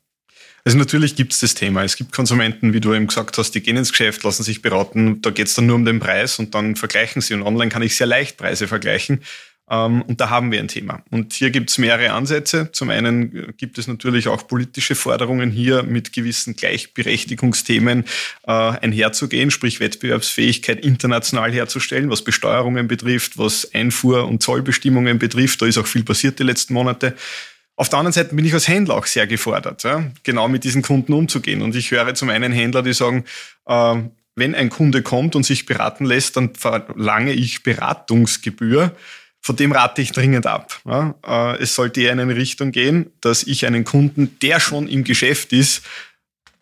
Also 0.64 0.76
natürlich 0.76 1.16
gibt 1.16 1.32
es 1.32 1.40
das 1.40 1.54
Thema. 1.54 1.84
Es 1.84 1.96
gibt 1.96 2.12
Konsumenten, 2.12 2.72
wie 2.72 2.80
du 2.80 2.92
eben 2.94 3.06
gesagt 3.06 3.38
hast, 3.38 3.52
die 3.52 3.62
gehen 3.62 3.76
ins 3.76 3.90
Geschäft, 3.90 4.22
lassen 4.22 4.42
sich 4.42 4.62
beraten. 4.62 5.22
Da 5.22 5.30
geht 5.30 5.46
es 5.46 5.54
dann 5.54 5.66
nur 5.66 5.76
um 5.76 5.84
den 5.84 6.00
Preis 6.00 6.38
und 6.38 6.54
dann 6.54 6.76
vergleichen 6.76 7.22
sie. 7.22 7.34
Und 7.34 7.42
online 7.42 7.70
kann 7.70 7.82
ich 7.82 7.96
sehr 7.96 8.06
leicht 8.06 8.36
Preise 8.36 8.68
vergleichen. 8.68 9.20
Ähm, 9.70 10.02
und 10.02 10.20
da 10.20 10.28
haben 10.28 10.50
wir 10.50 10.58
ein 10.58 10.68
Thema. 10.68 11.02
Und 11.10 11.32
hier 11.32 11.50
gibt 11.50 11.70
es 11.70 11.78
mehrere 11.78 12.12
Ansätze. 12.12 12.70
Zum 12.72 12.90
einen 12.90 13.54
gibt 13.56 13.78
es 13.78 13.86
natürlich 13.86 14.28
auch 14.28 14.46
politische 14.48 14.96
Forderungen 14.96 15.50
hier 15.50 15.84
mit 15.84 16.12
gewissen 16.12 16.56
Gleichberechtigungsthemen 16.56 18.04
äh, 18.46 18.52
einherzugehen, 18.52 19.50
sprich 19.50 19.80
Wettbewerbsfähigkeit 19.80 20.84
international 20.84 21.52
herzustellen, 21.52 22.10
was 22.10 22.22
Besteuerungen 22.22 22.88
betrifft, 22.88 23.38
was 23.38 23.72
Einfuhr- 23.72 24.26
und 24.26 24.42
Zollbestimmungen 24.42 25.18
betrifft. 25.18 25.62
Da 25.62 25.66
ist 25.66 25.78
auch 25.78 25.86
viel 25.86 26.02
passiert 26.02 26.38
die 26.38 26.44
letzten 26.44 26.74
Monate. 26.74 27.14
Auf 27.80 27.88
der 27.88 27.98
anderen 27.98 28.12
Seite 28.12 28.34
bin 28.34 28.44
ich 28.44 28.52
als 28.52 28.68
Händler 28.68 28.94
auch 28.94 29.06
sehr 29.06 29.26
gefordert, 29.26 29.84
ja, 29.84 30.04
genau 30.22 30.48
mit 30.48 30.64
diesen 30.64 30.82
Kunden 30.82 31.14
umzugehen. 31.14 31.62
Und 31.62 31.74
ich 31.74 31.90
höre 31.90 32.14
zum 32.14 32.28
einen 32.28 32.52
Händler, 32.52 32.82
die 32.82 32.92
sagen, 32.92 33.24
äh, 33.64 33.96
wenn 34.36 34.54
ein 34.54 34.68
Kunde 34.68 35.00
kommt 35.00 35.34
und 35.34 35.44
sich 35.44 35.64
beraten 35.64 36.04
lässt, 36.04 36.36
dann 36.36 36.54
verlange 36.54 37.32
ich 37.32 37.62
Beratungsgebühr. 37.62 38.94
Von 39.40 39.56
dem 39.56 39.72
rate 39.72 40.02
ich 40.02 40.12
dringend 40.12 40.46
ab. 40.46 40.78
Ja. 40.84 41.14
Äh, 41.26 41.62
es 41.62 41.74
sollte 41.74 42.02
eher 42.02 42.12
in 42.12 42.20
eine 42.20 42.36
Richtung 42.36 42.70
gehen, 42.70 43.14
dass 43.22 43.44
ich 43.44 43.64
einen 43.64 43.84
Kunden, 43.84 44.38
der 44.42 44.60
schon 44.60 44.86
im 44.86 45.02
Geschäft 45.02 45.54
ist 45.54 45.80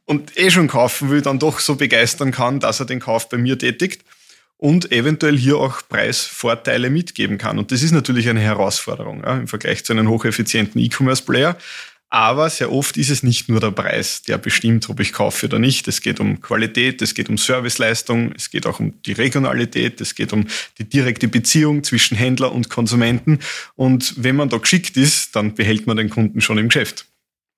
und 0.05 0.39
eh 0.39 0.53
schon 0.53 0.69
kaufen 0.69 1.11
will, 1.11 1.21
dann 1.21 1.41
doch 1.41 1.59
so 1.59 1.75
begeistern 1.75 2.31
kann, 2.31 2.61
dass 2.61 2.79
er 2.79 2.87
den 2.87 3.01
Kauf 3.01 3.29
bei 3.29 3.39
mir 3.39 3.59
tätigt 3.59 4.05
und 4.59 4.93
eventuell 4.93 5.39
hier 5.39 5.57
auch 5.57 5.81
Preisvorteile 5.89 6.91
mitgeben 6.91 7.39
kann. 7.39 7.59
Und 7.59 7.73
das 7.73 7.83
ist 7.83 7.93
natürlich 7.93 8.29
eine 8.29 8.41
Herausforderung 8.41 9.23
ja, 9.25 9.39
im 9.39 9.49
Vergleich 9.49 9.85
zu 9.85 9.93
einem 9.93 10.09
hocheffizienten 10.09 10.81
E-Commerce-Player. 10.81 11.57
Aber 12.11 12.49
sehr 12.49 12.73
oft 12.73 12.97
ist 12.97 13.11
es 13.11 13.23
nicht 13.23 13.51
nur 13.51 13.61
der 13.61 13.71
Preis, 13.71 14.23
der 14.23 14.39
bestimmt, 14.39 14.89
ob 14.89 14.99
ich 14.99 15.13
kaufe 15.13 15.47
oder 15.47 15.59
nicht. 15.59 15.87
Es 15.89 16.01
geht 16.01 16.21
um 16.21 16.41
Qualität, 16.41 17.03
es 17.03 17.15
geht 17.15 17.29
um 17.29 17.37
Serviceleistung, 17.37 18.33
es 18.35 18.51
geht 18.51 18.67
auch 18.67 18.81
um 18.81 18.95
die 19.03 19.13
Regionalität, 19.13 20.01
es 20.01 20.15
geht 20.15 20.33
um 20.33 20.47
die 20.79 20.85
direkte 20.85 21.29
Beziehung 21.29 21.85
zwischen 21.85 22.17
Händler 22.17 22.53
und 22.53 22.71
Konsumenten. 22.71 23.41
Und 23.77 24.15
wenn 24.17 24.37
man 24.37 24.49
da 24.49 24.57
geschickt 24.57 24.97
ist, 24.97 25.37
dann 25.37 25.55
behält 25.55 25.87
man 25.87 25.99
den 25.99 26.09
Kunden 26.09 26.41
schon 26.41 26.57
im 26.57 26.69
Geschäft. 26.69 27.05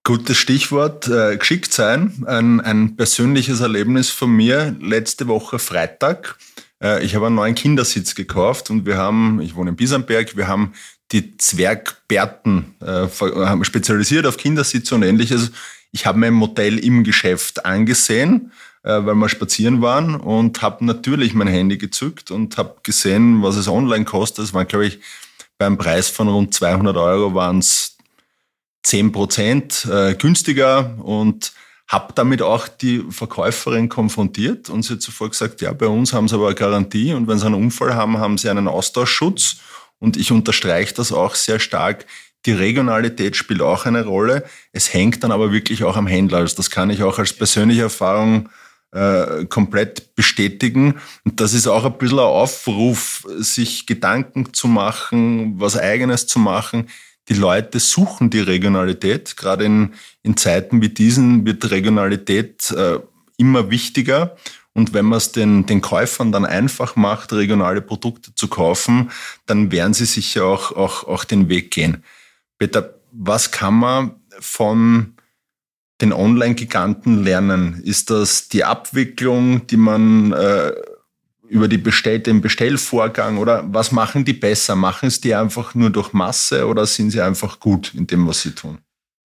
Gutes 0.03 0.39
Stichwort, 0.39 1.07
äh, 1.07 1.37
geschickt 1.37 1.73
sein. 1.73 2.25
Ein, 2.27 2.61
ein 2.61 2.97
persönliches 2.97 3.61
Erlebnis 3.61 4.11
von 4.11 4.33
mir 4.33 4.75
letzte 4.81 5.29
Woche 5.29 5.61
Freitag. 5.61 6.37
Äh, 6.83 7.05
ich 7.05 7.15
habe 7.15 7.27
einen 7.27 7.37
neuen 7.37 7.55
Kindersitz 7.55 8.15
gekauft 8.15 8.71
und 8.71 8.87
wir 8.87 8.97
haben, 8.97 9.41
ich 9.41 9.55
wohne 9.55 9.71
in 9.71 9.77
Bisamberg, 9.77 10.37
wir 10.37 10.49
haben 10.49 10.73
die 11.13 11.37
Zwergbärten 11.37 12.75
äh, 12.81 13.09
haben 13.09 13.65
spezialisiert 13.65 14.27
auf 14.27 14.37
Kindersitze 14.37 14.95
und 14.95 15.03
ähnliches. 15.03 15.51
Ich 15.93 16.07
habe 16.07 16.19
mein 16.19 16.35
Modell 16.35 16.79
im 16.79 17.03
Geschäft 17.03 17.65
angesehen, 17.65 18.53
äh, 18.85 19.05
weil 19.05 19.15
wir 19.15 19.29
spazieren 19.29 19.83
waren 19.83 20.15
und 20.15 20.63
habe 20.63 20.85
natürlich 20.85 21.35
mein 21.35 21.49
Handy 21.49 21.79
gezückt 21.79 22.31
und 22.31 22.57
habe 22.59 22.77
gesehen, 22.83 23.43
was 23.43 23.57
es 23.57 23.67
online 23.69 24.05
kostet. 24.05 24.45
Es 24.45 24.55
waren, 24.55 24.69
glaube 24.69 24.87
ich, 24.87 25.01
beim 25.59 25.77
Preis 25.77 26.09
von 26.09 26.29
rund 26.29 26.55
200 26.55 26.97
Euro 26.97 27.35
waren 27.35 27.59
es 27.59 27.97
10 28.85 29.13
Prozent 29.13 29.87
äh, 29.91 30.15
günstiger 30.15 30.97
und 30.99 31.53
habe 31.91 32.13
damit 32.15 32.41
auch 32.41 32.69
die 32.69 33.05
Verkäuferin 33.11 33.89
konfrontiert 33.89 34.71
und 34.71 34.85
sie 34.85 34.95
hat 34.95 35.03
sofort 35.03 35.33
gesagt, 35.33 35.61
ja, 35.61 35.73
bei 35.73 35.89
uns 35.89 36.13
haben 36.13 36.29
sie 36.29 36.37
aber 36.37 36.47
eine 36.47 36.55
Garantie 36.55 37.13
und 37.13 37.27
wenn 37.27 37.37
sie 37.37 37.47
einen 37.47 37.57
Unfall 37.57 37.95
haben, 37.97 38.19
haben 38.19 38.39
sie 38.39 38.49
einen 38.49 38.69
Austauschschutz. 38.69 39.57
Und 39.99 40.17
ich 40.17 40.31
unterstreiche 40.31 40.95
das 40.95 41.13
auch 41.13 41.35
sehr 41.35 41.59
stark. 41.59 42.07
Die 42.47 42.53
Regionalität 42.53 43.35
spielt 43.35 43.61
auch 43.61 43.87
eine 43.87 44.05
Rolle. 44.05 44.45
Es 44.73 44.95
hängt 44.95 45.25
dann 45.25 45.33
aber 45.33 45.51
wirklich 45.53 45.83
auch 45.83 45.97
am 45.97 46.07
Händler. 46.07 46.39
Also 46.39 46.57
das 46.57 46.71
kann 46.71 46.91
ich 46.91 47.03
auch 47.03 47.19
als 47.19 47.33
persönliche 47.33 47.83
Erfahrung 47.83 48.49
äh, 48.93 49.47
komplett 49.47 50.15
bestätigen. 50.15 50.95
Und 51.25 51.41
das 51.41 51.55
ist 51.55 51.67
auch 51.67 51.85
ein 51.85 51.99
bisschen 51.99 52.21
ein 52.21 52.25
Aufruf, 52.25 53.27
sich 53.37 53.87
Gedanken 53.87 54.55
zu 54.55 54.69
machen, 54.69 55.59
was 55.59 55.77
eigenes 55.77 56.29
zu 56.29 56.39
machen 56.39 56.87
die 57.31 57.37
Leute 57.37 57.79
suchen 57.79 58.29
die 58.29 58.41
Regionalität. 58.41 59.37
Gerade 59.37 59.65
in, 59.65 59.95
in 60.23 60.37
Zeiten 60.37 60.83
wie 60.83 60.89
diesen 60.89 61.47
wird 61.47 61.71
Regionalität 61.71 62.73
äh, 62.73 62.99
immer 63.39 63.71
wichtiger. 63.71 64.37
Und 64.75 64.95
wenn 64.95 65.07
man 65.07 65.19
es 65.19 65.33
den, 65.33 65.65
den 65.65 65.81
Käufern 65.81 66.33
dann 66.33 66.45
einfach 66.45 66.97
macht, 66.97 67.33
regionale 67.33 67.83
Produkte 67.83 68.35
zu 68.35 68.49
kaufen, 68.49 69.11
dann 69.47 69.71
werden 69.71 69.95
sie 69.95 70.07
sicher 70.07 70.45
auch, 70.45 70.73
auch, 70.73 71.05
auch 71.05 71.25
den 71.25 71.49
Weg 71.49 71.71
gehen. 71.71 72.05
Peter, 72.59 72.95
was 73.13 73.53
kann 73.53 73.75
man 73.75 74.15
von 74.41 75.15
den 76.01 76.13
Online-Giganten 76.13 77.23
lernen? 77.23 77.81
Ist 77.85 78.11
das 78.11 78.49
die 78.49 78.65
Abwicklung, 78.65 79.67
die 79.69 79.77
man 79.77 80.33
äh, 80.33 80.73
über 81.51 81.69
die 81.69 81.79
Bestell 81.79 82.21
den 82.21 82.41
Bestellvorgang 82.41 83.39
oder 83.39 83.65
was 83.67 83.93
machen 83.93 84.25
die 84.25 84.33
besser? 84.33 84.77
Machen 84.77 85.09
es 85.09 85.21
die 85.21 85.35
einfach 85.35 85.75
nur 85.75 85.91
durch 85.91 86.13
Masse 86.13 86.67
oder 86.67 86.87
sind 86.87 87.11
sie 87.11 87.21
einfach 87.21 87.59
gut 87.61 87.93
in 87.95 88.07
dem, 88.07 88.27
was 88.27 88.43
sie 88.43 88.53
tun? 88.53 88.79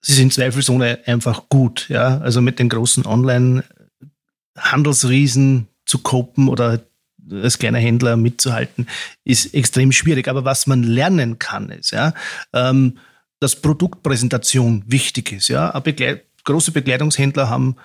Sie 0.02 0.12
sind 0.12 0.32
zweifelsohne 0.32 1.00
einfach 1.06 1.48
gut, 1.48 1.88
ja. 1.88 2.18
Also 2.18 2.40
mit 2.42 2.58
den 2.58 2.68
großen 2.68 3.06
Online-Handelsriesen 3.06 5.68
zu 5.86 5.98
kopen 5.98 6.48
oder 6.48 6.82
als 7.30 7.58
kleiner 7.58 7.78
Händler 7.78 8.16
mitzuhalten, 8.16 8.88
ist 9.24 9.54
extrem 9.54 9.92
schwierig. 9.92 10.26
Aber 10.28 10.44
was 10.44 10.66
man 10.66 10.82
lernen 10.82 11.38
kann, 11.38 11.70
ist, 11.70 11.92
ja, 11.92 12.12
ähm, 12.52 12.98
dass 13.40 13.56
Produktpräsentation 13.56 14.84
wichtig 14.86 15.32
ist. 15.32 15.48
Ja. 15.48 15.78
Begleit 15.80 16.24
große 16.44 16.72
Bekleidungshändler 16.72 17.48
haben 17.48 17.76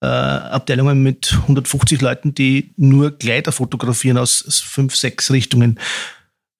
äh, 0.00 0.06
Abteilungen 0.06 1.02
mit 1.02 1.32
150 1.32 2.00
Leuten, 2.00 2.34
die 2.34 2.74
nur 2.76 3.18
Kleider 3.18 3.52
fotografieren 3.52 4.18
aus 4.18 4.62
fünf, 4.66 4.94
sechs 4.96 5.30
Richtungen, 5.30 5.78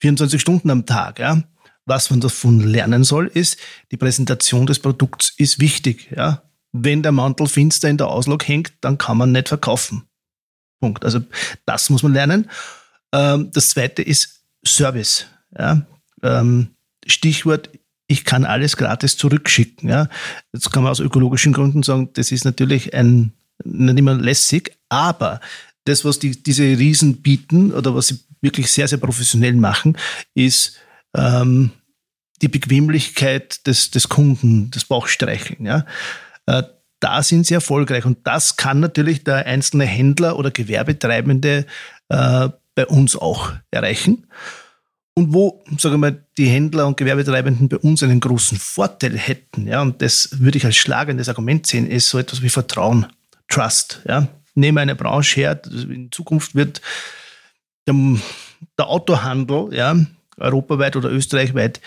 24 0.01 0.41
Stunden 0.41 0.71
am 0.71 0.87
Tag. 0.87 1.19
Ja. 1.19 1.43
Was 1.85 2.11
man 2.11 2.21
davon 2.21 2.61
lernen 2.61 3.05
soll, 3.05 3.29
ist, 3.29 3.59
die 3.93 3.97
Präsentation 3.97 4.67
des 4.67 4.81
Produkts 4.81 5.33
ist 5.37 5.61
wichtig. 5.61 6.11
Ja. 6.17 6.43
Wenn 6.73 7.03
der 7.03 7.13
Mantel 7.13 7.47
finster 7.47 7.89
in 7.89 7.97
der 7.97 8.09
Auslog 8.09 8.47
hängt, 8.49 8.73
dann 8.81 8.99
kann 8.99 9.17
man 9.17 9.33
nicht 9.33 9.49
verkaufen. 9.49 10.03
Punkt. 10.81 11.05
Also 11.05 11.21
das 11.65 11.89
muss 11.91 12.03
man 12.03 12.13
lernen. 12.13 12.51
Ähm, 13.13 13.51
das 13.53 13.71
zweite 13.71 14.03
ist 14.03 14.43
Service. 14.67 15.27
Ja. 15.57 15.87
Ähm, 16.23 16.69
Stichwort 17.07 17.71
ich 18.07 18.25
kann 18.25 18.45
alles 18.45 18.77
gratis 18.77 19.17
zurückschicken. 19.17 19.89
Ja. 19.89 20.09
Jetzt 20.53 20.73
kann 20.73 20.83
man 20.83 20.93
aus 20.93 21.01
ökologischen 21.01 21.53
Gründen 21.53 21.83
sagen, 21.83 22.11
das 22.15 22.33
ist 22.33 22.45
natürlich 22.45 22.95
ein, 22.95 23.33
nicht 23.65 23.99
immer 23.99 24.15
lässig, 24.15 24.77
aber 24.89 25.41
das, 25.85 26.05
was 26.05 26.19
die, 26.19 26.43
diese 26.43 26.63
Riesen 26.65 27.23
bieten 27.23 27.73
oder 27.73 27.95
was 27.95 28.09
sie 28.09 28.21
wirklich 28.41 28.71
sehr, 28.71 28.89
sehr 28.89 28.99
professionell 28.99 29.55
machen, 29.55 29.97
ist 30.35 30.77
ähm, 31.17 31.71
die 32.43 32.49
Bequemlichkeit 32.49 33.67
des, 33.67 33.91
des 33.91 34.09
Kunden, 34.09 34.71
das 34.71 34.85
Bauchstreicheln. 34.85 35.65
Ja. 35.65 35.87
Äh, 36.47 36.65
da 37.01 37.23
sind 37.23 37.47
sie 37.47 37.55
erfolgreich 37.55 38.05
und 38.05 38.27
das 38.27 38.57
kann 38.57 38.81
natürlich 38.81 39.25
der 39.25 39.47
einzelne 39.47 39.85
Händler 39.85 40.39
oder 40.39 40.51
Gewerbetreibende 40.51 41.67
äh, 42.09 42.49
bei 42.75 42.87
uns 42.87 43.17
auch 43.17 43.53
erreichen. 43.71 44.27
Und 45.19 45.33
wo, 45.33 45.65
sagen 45.79 45.95
wir 45.95 45.99
mal, 46.11 46.27
die 46.37 46.47
Händler 46.47 46.87
und 46.87 46.99
Gewerbetreibenden 46.99 47.71
bei 47.71 47.79
uns 47.79 48.03
einen 48.03 48.21
großen 48.21 48.59
Vorteil 48.59 49.17
hätten, 49.17 49.67
ja, 49.67 49.81
und 49.81 50.03
das 50.03 50.41
würde 50.41 50.59
ich 50.59 50.67
als 50.67 50.77
schlagendes 50.77 51.31
Argument 51.31 51.67
sehen, 51.67 51.87
ist 51.87 52.11
so 52.11 52.19
etwas 52.19 52.43
wie 52.43 52.51
Vertrauen, 52.51 53.07
Trust, 53.49 54.03
ja. 54.07 54.29
Nehme 54.55 54.81
eine 54.81 54.95
Branche 54.95 55.41
her, 55.41 55.61
in 55.71 56.11
Zukunft 56.13 56.55
wird 56.55 56.83
der, 57.87 57.95
der 58.79 58.89
Autohandel, 58.89 59.71
ja, 59.73 59.97
europaweit 60.37 60.97
oder 60.97 61.11
österreichweit, 61.11 61.81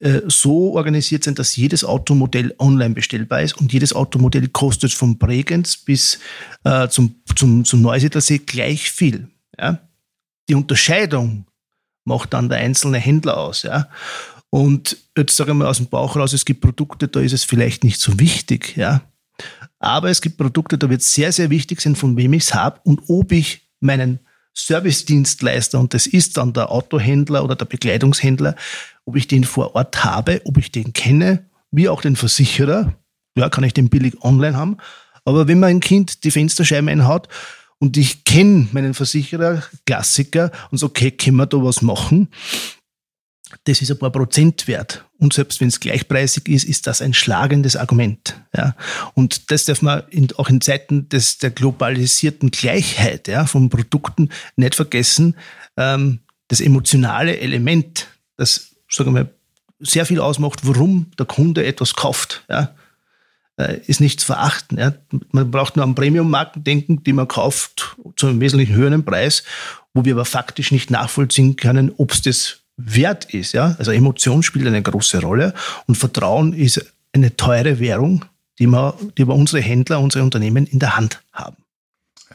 äh, 0.00 0.20
so 0.26 0.74
organisiert 0.74 1.24
sind, 1.24 1.38
dass 1.38 1.56
jedes 1.56 1.84
Automodell 1.84 2.54
online 2.58 2.94
bestellbar 2.94 3.40
ist 3.42 3.56
und 3.58 3.72
jedes 3.72 3.94
Automodell 3.94 4.48
kostet 4.48 4.92
vom 4.92 5.16
Bregenz 5.16 5.78
bis 5.78 6.18
äh, 6.64 6.88
zum, 6.88 7.14
zum, 7.34 7.64
zum 7.64 7.80
Neusiedlersee 7.80 8.38
gleich 8.38 8.90
viel. 8.90 9.28
Ja? 9.58 9.78
Die 10.48 10.54
Unterscheidung 10.54 11.46
macht 12.04 12.32
dann 12.34 12.48
der 12.48 12.58
einzelne 12.58 12.98
Händler 12.98 13.36
aus. 13.36 13.62
Ja? 13.62 13.88
Und 14.50 14.96
jetzt 15.16 15.36
sage 15.36 15.52
ich 15.52 15.56
mal 15.56 15.68
aus 15.68 15.78
dem 15.78 15.86
Bauch 15.86 16.16
raus, 16.16 16.32
es 16.32 16.44
gibt 16.44 16.60
Produkte, 16.60 17.08
da 17.08 17.20
ist 17.20 17.32
es 17.32 17.44
vielleicht 17.44 17.84
nicht 17.84 18.00
so 18.00 18.18
wichtig. 18.18 18.76
Ja? 18.76 19.02
Aber 19.78 20.10
es 20.10 20.20
gibt 20.20 20.36
Produkte, 20.36 20.78
da 20.78 20.88
wird 20.90 21.00
es 21.00 21.12
sehr, 21.12 21.32
sehr 21.32 21.50
wichtig 21.50 21.80
sein, 21.80 21.96
von 21.96 22.16
wem 22.16 22.32
ich 22.34 22.44
es 22.44 22.54
habe 22.54 22.80
und 22.84 23.02
ob 23.08 23.32
ich 23.32 23.68
meinen 23.80 24.20
Servicedienstleister, 24.54 25.80
und 25.80 25.94
das 25.94 26.06
ist 26.06 26.36
dann 26.36 26.52
der 26.52 26.70
Autohändler 26.70 27.42
oder 27.42 27.56
der 27.56 27.64
Bekleidungshändler, 27.64 28.54
ob 29.06 29.16
ich 29.16 29.26
den 29.26 29.44
vor 29.44 29.74
Ort 29.74 30.04
habe, 30.04 30.42
ob 30.44 30.58
ich 30.58 30.70
den 30.70 30.92
kenne, 30.92 31.46
wie 31.70 31.88
auch 31.88 32.02
den 32.02 32.16
Versicherer. 32.16 32.92
Ja, 33.34 33.48
kann 33.48 33.64
ich 33.64 33.72
den 33.72 33.88
billig 33.88 34.22
online 34.22 34.56
haben. 34.56 34.76
Aber 35.24 35.48
wenn 35.48 35.58
mein 35.58 35.80
Kind 35.80 36.24
die 36.24 36.30
Fensterscheibe 36.30 36.90
einhaut 36.90 37.28
und 37.82 37.96
ich 37.96 38.22
kenne 38.22 38.68
meinen 38.70 38.94
Versicherer, 38.94 39.64
Klassiker, 39.84 40.52
und 40.70 40.78
so, 40.78 40.86
okay, 40.86 41.10
können 41.10 41.38
wir 41.38 41.46
da 41.46 41.56
was 41.56 41.82
machen? 41.82 42.28
das 43.64 43.82
ist 43.82 43.90
ein 43.90 43.98
paar 43.98 44.10
Prozent 44.10 44.66
wert. 44.66 45.04
Und 45.18 45.32
selbst 45.32 45.60
wenn 45.60 45.68
es 45.68 45.80
gleichpreisig 45.80 46.48
ist, 46.48 46.64
ist 46.64 46.86
das 46.86 47.02
ein 47.02 47.12
schlagendes 47.12 47.76
Argument. 47.76 48.40
Ja. 48.56 48.74
Und 49.14 49.50
das 49.50 49.66
darf 49.66 49.82
man 49.82 50.02
in, 50.10 50.28
auch 50.36 50.48
in 50.48 50.60
Zeiten 50.60 51.08
des, 51.08 51.38
der 51.38 51.50
globalisierten 51.50 52.50
Gleichheit 52.50 53.28
ja, 53.28 53.46
von 53.46 53.68
Produkten 53.68 54.30
nicht 54.56 54.74
vergessen. 54.74 55.36
Ähm, 55.76 56.20
das 56.48 56.60
emotionale 56.60 57.38
Element, 57.40 58.08
das 58.36 58.74
sagen 58.88 59.14
wir, 59.14 59.28
sehr 59.80 60.06
viel 60.06 60.20
ausmacht, 60.20 60.60
warum 60.62 61.10
der 61.18 61.26
Kunde 61.26 61.66
etwas 61.66 61.94
kauft, 61.94 62.44
ja, 62.48 62.74
ist 63.64 64.00
nicht 64.00 64.20
zu 64.20 64.26
verachten. 64.26 64.78
Ja. 64.78 64.92
Man 65.30 65.50
braucht 65.50 65.76
nur 65.76 65.84
an 65.84 65.94
Premium-Marken 65.94 66.64
denken, 66.64 67.02
die 67.04 67.12
man 67.12 67.28
kauft 67.28 67.96
zu 68.16 68.26
einem 68.26 68.40
wesentlich 68.40 68.70
höheren 68.70 69.04
Preis, 69.04 69.42
wo 69.94 70.04
wir 70.04 70.14
aber 70.14 70.24
faktisch 70.24 70.72
nicht 70.72 70.90
nachvollziehen 70.90 71.56
können, 71.56 71.92
ob 71.96 72.12
es 72.12 72.22
das 72.22 72.58
wert 72.76 73.32
ist. 73.34 73.52
Ja? 73.52 73.76
Also 73.78 73.90
Emotion 73.92 74.42
spielt 74.42 74.66
eine 74.66 74.82
große 74.82 75.20
Rolle 75.20 75.54
und 75.86 75.96
Vertrauen 75.96 76.52
ist 76.52 76.84
eine 77.12 77.36
teure 77.36 77.78
Währung, 77.78 78.24
die 78.58 78.66
wir, 78.66 78.94
die 79.18 79.26
wir 79.26 79.34
unsere 79.34 79.62
Händler, 79.62 80.00
unsere 80.00 80.24
Unternehmen 80.24 80.66
in 80.66 80.78
der 80.78 80.96
Hand 80.96 81.20
haben. 81.32 81.56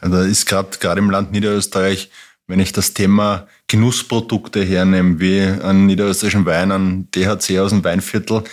Ja, 0.02 0.08
da 0.08 0.22
ist 0.22 0.46
gerade 0.46 0.98
im 0.98 1.10
Land 1.10 1.32
Niederösterreich, 1.32 2.10
wenn 2.46 2.60
ich 2.60 2.72
das 2.72 2.94
Thema 2.94 3.46
Genussprodukte 3.66 4.64
hernehme, 4.64 5.20
wie 5.20 5.42
einen 5.42 5.86
niederösterreichischen 5.86 6.46
Wein, 6.46 6.72
einen 6.72 7.10
DHC 7.10 7.58
aus 7.58 7.70
dem 7.70 7.84
Weinviertel, 7.84 8.44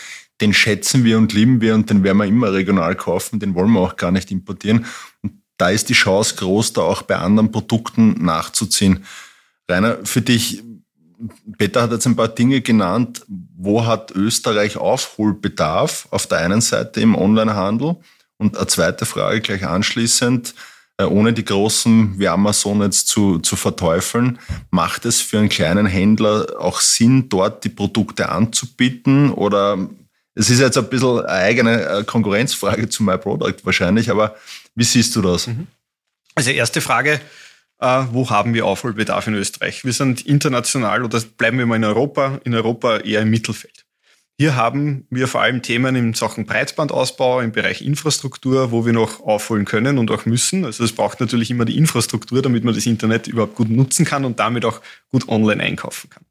den 0.42 0.54
schätzen 0.54 1.04
wir 1.04 1.18
und 1.18 1.34
lieben 1.34 1.62
wir 1.62 1.76
und 1.76 1.90
den 1.90 2.04
werden 2.04 2.18
wir 2.18 2.26
immer 2.26 2.52
regional 2.52 2.96
kaufen, 2.96 3.40
den 3.40 3.56
wollen 3.56 3.72
wir 3.72 3.80
auch 3.80 3.96
gar 3.96 4.12
nicht 4.12 4.32
importieren. 4.32 4.86
Und 5.22 5.42
da 5.58 5.70
ist 5.70 5.90
die 5.90 5.94
Chance 5.94 6.36
groß, 6.36 6.74
da 6.74 6.82
auch 6.82 7.04
bei 7.04 7.16
anderen 7.16 7.52
Produkten 7.52 8.24
nachzuziehen. 8.24 9.06
Rainer, 9.70 10.00
für 10.04 10.22
dich, 10.22 10.64
Peter 11.58 11.82
hat 11.82 11.92
jetzt 11.92 12.06
ein 12.06 12.18
paar 12.18 12.28
Dinge 12.28 12.62
genannt. 12.62 13.26
Wo 13.28 13.86
hat 13.86 14.12
Österreich 14.12 14.78
Aufholbedarf? 14.78 16.08
Auf 16.12 16.28
der 16.28 16.40
einen 16.40 16.62
Seite 16.62 17.00
im 17.02 17.16
Onlinehandel. 17.16 17.96
Und 18.38 18.58
eine 18.58 18.68
zweite 18.68 19.06
Frage 19.06 19.40
gleich 19.40 19.66
anschließend, 19.66 20.54
äh, 20.98 21.06
ohne 21.06 21.32
die 21.32 21.46
großen 21.46 22.20
wie 22.20 22.28
Amazon 22.28 22.82
jetzt 22.82 23.08
zu, 23.08 23.40
zu 23.40 23.56
verteufeln, 23.56 24.40
macht 24.72 25.06
es 25.06 25.22
für 25.22 25.40
einen 25.40 25.48
kleinen 25.48 25.86
Händler 25.86 26.48
auch 26.60 26.82
Sinn, 26.82 27.30
dort 27.30 27.64
die 27.64 27.70
Produkte 27.70 28.28
anzubieten? 28.28 29.32
Oder 29.32 29.90
es 30.36 30.50
ist 30.50 30.60
jetzt 30.60 30.78
ein 30.78 30.90
bisschen 30.90 31.20
eine 31.20 31.30
eigene 31.30 31.82
äh, 31.82 32.04
Konkurrenzfrage 32.04 32.90
zu 32.90 33.04
My 33.04 33.18
Product 33.18 33.56
wahrscheinlich, 33.64 34.10
aber 34.10 34.36
wie 34.76 34.84
siehst 34.84 35.16
du 35.16 35.22
das? 35.22 35.48
Mhm. 35.48 35.68
Also 36.36 36.52
erste 36.52 36.82
Frage, 36.82 37.22
äh, 37.80 38.04
wo 38.12 38.30
haben 38.30 38.54
wir 38.54 38.66
Aufholbedarf 38.66 39.28
in 39.28 39.36
Österreich? 39.36 39.86
Wir 39.86 39.94
sind 39.94 40.26
international 40.26 41.04
oder 41.04 41.22
bleiben 41.38 41.58
wir 41.58 41.66
mal 41.66 41.78
in 41.78 41.86
Europa, 41.86 42.40
in 42.44 42.54
Europa 42.54 42.98
eher 42.98 43.22
im 43.22 43.30
Mittelfeld. 43.30 43.86
Hier 44.38 44.58
haben 44.58 45.08
wir 45.10 45.30
vor 45.30 45.42
allem 45.42 45.62
Themen 45.62 45.96
in 45.96 46.14
Sachen 46.14 46.46
Breitbandausbau 46.46 47.40
im 47.40 47.54
Bereich 47.54 47.82
Infrastruktur, 47.82 48.72
wo 48.72 48.86
wir 48.86 48.92
noch 48.92 49.22
aufholen 49.22 49.64
können 49.64 49.98
und 49.98 50.12
auch 50.12 50.26
müssen. 50.26 50.66
Also 50.66 50.84
es 50.84 50.92
braucht 50.92 51.22
natürlich 51.22 51.50
immer 51.52 51.64
die 51.64 51.78
Infrastruktur, 51.78 52.42
damit 52.42 52.66
man 52.66 52.76
das 52.76 52.86
Internet 52.86 53.28
überhaupt 53.28 53.56
gut 53.56 53.70
nutzen 53.70 54.04
kann 54.04 54.26
und 54.26 54.40
damit 54.40 54.66
auch 54.66 54.82
gut 55.10 55.30
online 55.30 55.64
einkaufen 55.64 56.10
kann. 56.10 56.26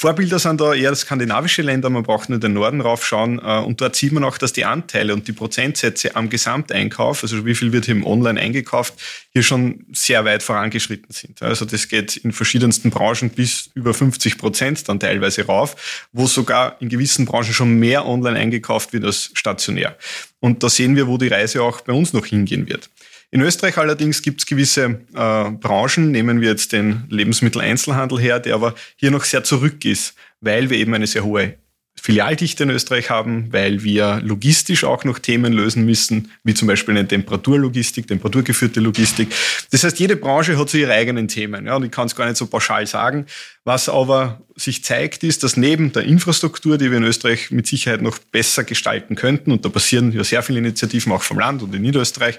Vorbilder 0.00 0.38
sind 0.38 0.60
da 0.60 0.74
eher 0.74 0.94
skandinavische 0.94 1.62
Länder, 1.62 1.90
man 1.90 2.04
braucht 2.04 2.28
nur 2.28 2.38
den 2.38 2.52
Norden 2.52 2.80
raufschauen 2.80 3.40
äh, 3.40 3.58
und 3.58 3.80
dort 3.80 3.96
sieht 3.96 4.12
man 4.12 4.22
auch, 4.22 4.38
dass 4.38 4.52
die 4.52 4.64
Anteile 4.64 5.12
und 5.12 5.26
die 5.26 5.32
Prozentsätze 5.32 6.14
am 6.14 6.30
Gesamteinkauf, 6.30 7.24
also 7.24 7.44
wie 7.44 7.56
viel 7.56 7.72
wird 7.72 7.86
hier 7.86 7.96
im 7.96 8.06
Online 8.06 8.40
eingekauft, 8.40 8.94
hier 9.32 9.42
schon 9.42 9.86
sehr 9.92 10.24
weit 10.24 10.44
vorangeschritten 10.44 11.12
sind. 11.12 11.42
Also 11.42 11.64
das 11.64 11.88
geht 11.88 12.16
in 12.16 12.30
verschiedensten 12.30 12.90
Branchen 12.90 13.30
bis 13.30 13.70
über 13.74 13.92
50 13.92 14.38
Prozent 14.38 14.88
dann 14.88 15.00
teilweise 15.00 15.44
rauf, 15.46 16.08
wo 16.12 16.28
sogar 16.28 16.80
in 16.80 16.90
gewissen 16.90 17.24
Branchen 17.24 17.52
schon 17.52 17.80
mehr 17.80 18.06
online 18.06 18.38
eingekauft 18.38 18.92
wird 18.92 19.04
als 19.04 19.32
stationär. 19.34 19.98
Und 20.38 20.62
da 20.62 20.68
sehen 20.68 20.94
wir, 20.94 21.08
wo 21.08 21.18
die 21.18 21.26
Reise 21.26 21.60
auch 21.64 21.80
bei 21.80 21.92
uns 21.92 22.12
noch 22.12 22.24
hingehen 22.24 22.68
wird. 22.68 22.88
In 23.30 23.42
Österreich 23.42 23.76
allerdings 23.76 24.22
gibt 24.22 24.40
es 24.40 24.46
gewisse 24.46 25.00
äh, 25.14 25.50
Branchen, 25.50 26.10
nehmen 26.10 26.40
wir 26.40 26.48
jetzt 26.48 26.72
den 26.72 27.04
Lebensmitteleinzelhandel 27.10 28.18
her, 28.18 28.40
der 28.40 28.54
aber 28.54 28.74
hier 28.96 29.10
noch 29.10 29.24
sehr 29.24 29.44
zurück 29.44 29.84
ist, 29.84 30.14
weil 30.40 30.70
wir 30.70 30.78
eben 30.78 30.94
eine 30.94 31.06
sehr 31.06 31.24
hohe 31.24 31.58
Filialdichte 32.00 32.62
in 32.62 32.70
Österreich 32.70 33.10
haben, 33.10 33.52
weil 33.52 33.82
wir 33.82 34.20
logistisch 34.22 34.84
auch 34.84 35.04
noch 35.04 35.18
Themen 35.18 35.52
lösen 35.52 35.84
müssen, 35.84 36.30
wie 36.44 36.54
zum 36.54 36.68
Beispiel 36.68 36.96
eine 36.96 37.06
Temperaturlogistik, 37.06 38.06
temperaturgeführte 38.06 38.80
Logistik. 38.80 39.28
Das 39.70 39.84
heißt, 39.84 39.98
jede 39.98 40.16
Branche 40.16 40.56
hat 40.56 40.70
so 40.70 40.78
ihre 40.78 40.92
eigenen 40.92 41.28
Themen. 41.28 41.66
Ja, 41.66 41.76
und 41.76 41.84
ich 41.84 41.90
kann 41.90 42.06
es 42.06 42.14
gar 42.14 42.26
nicht 42.26 42.36
so 42.36 42.46
pauschal 42.46 42.86
sagen. 42.86 43.26
Was 43.64 43.88
aber 43.88 44.40
sich 44.56 44.84
zeigt, 44.84 45.24
ist, 45.24 45.42
dass 45.42 45.56
neben 45.56 45.92
der 45.92 46.04
Infrastruktur, 46.04 46.78
die 46.78 46.90
wir 46.90 46.98
in 46.98 47.04
Österreich 47.04 47.50
mit 47.50 47.66
Sicherheit 47.66 48.00
noch 48.00 48.18
besser 48.18 48.64
gestalten 48.64 49.14
könnten, 49.14 49.52
und 49.52 49.64
da 49.64 49.68
passieren 49.68 50.12
ja 50.12 50.24
sehr 50.24 50.42
viele 50.42 50.60
Initiativen 50.60 51.12
auch 51.12 51.22
vom 51.22 51.38
Land 51.38 51.62
und 51.62 51.74
in 51.74 51.82
Niederösterreich, 51.82 52.38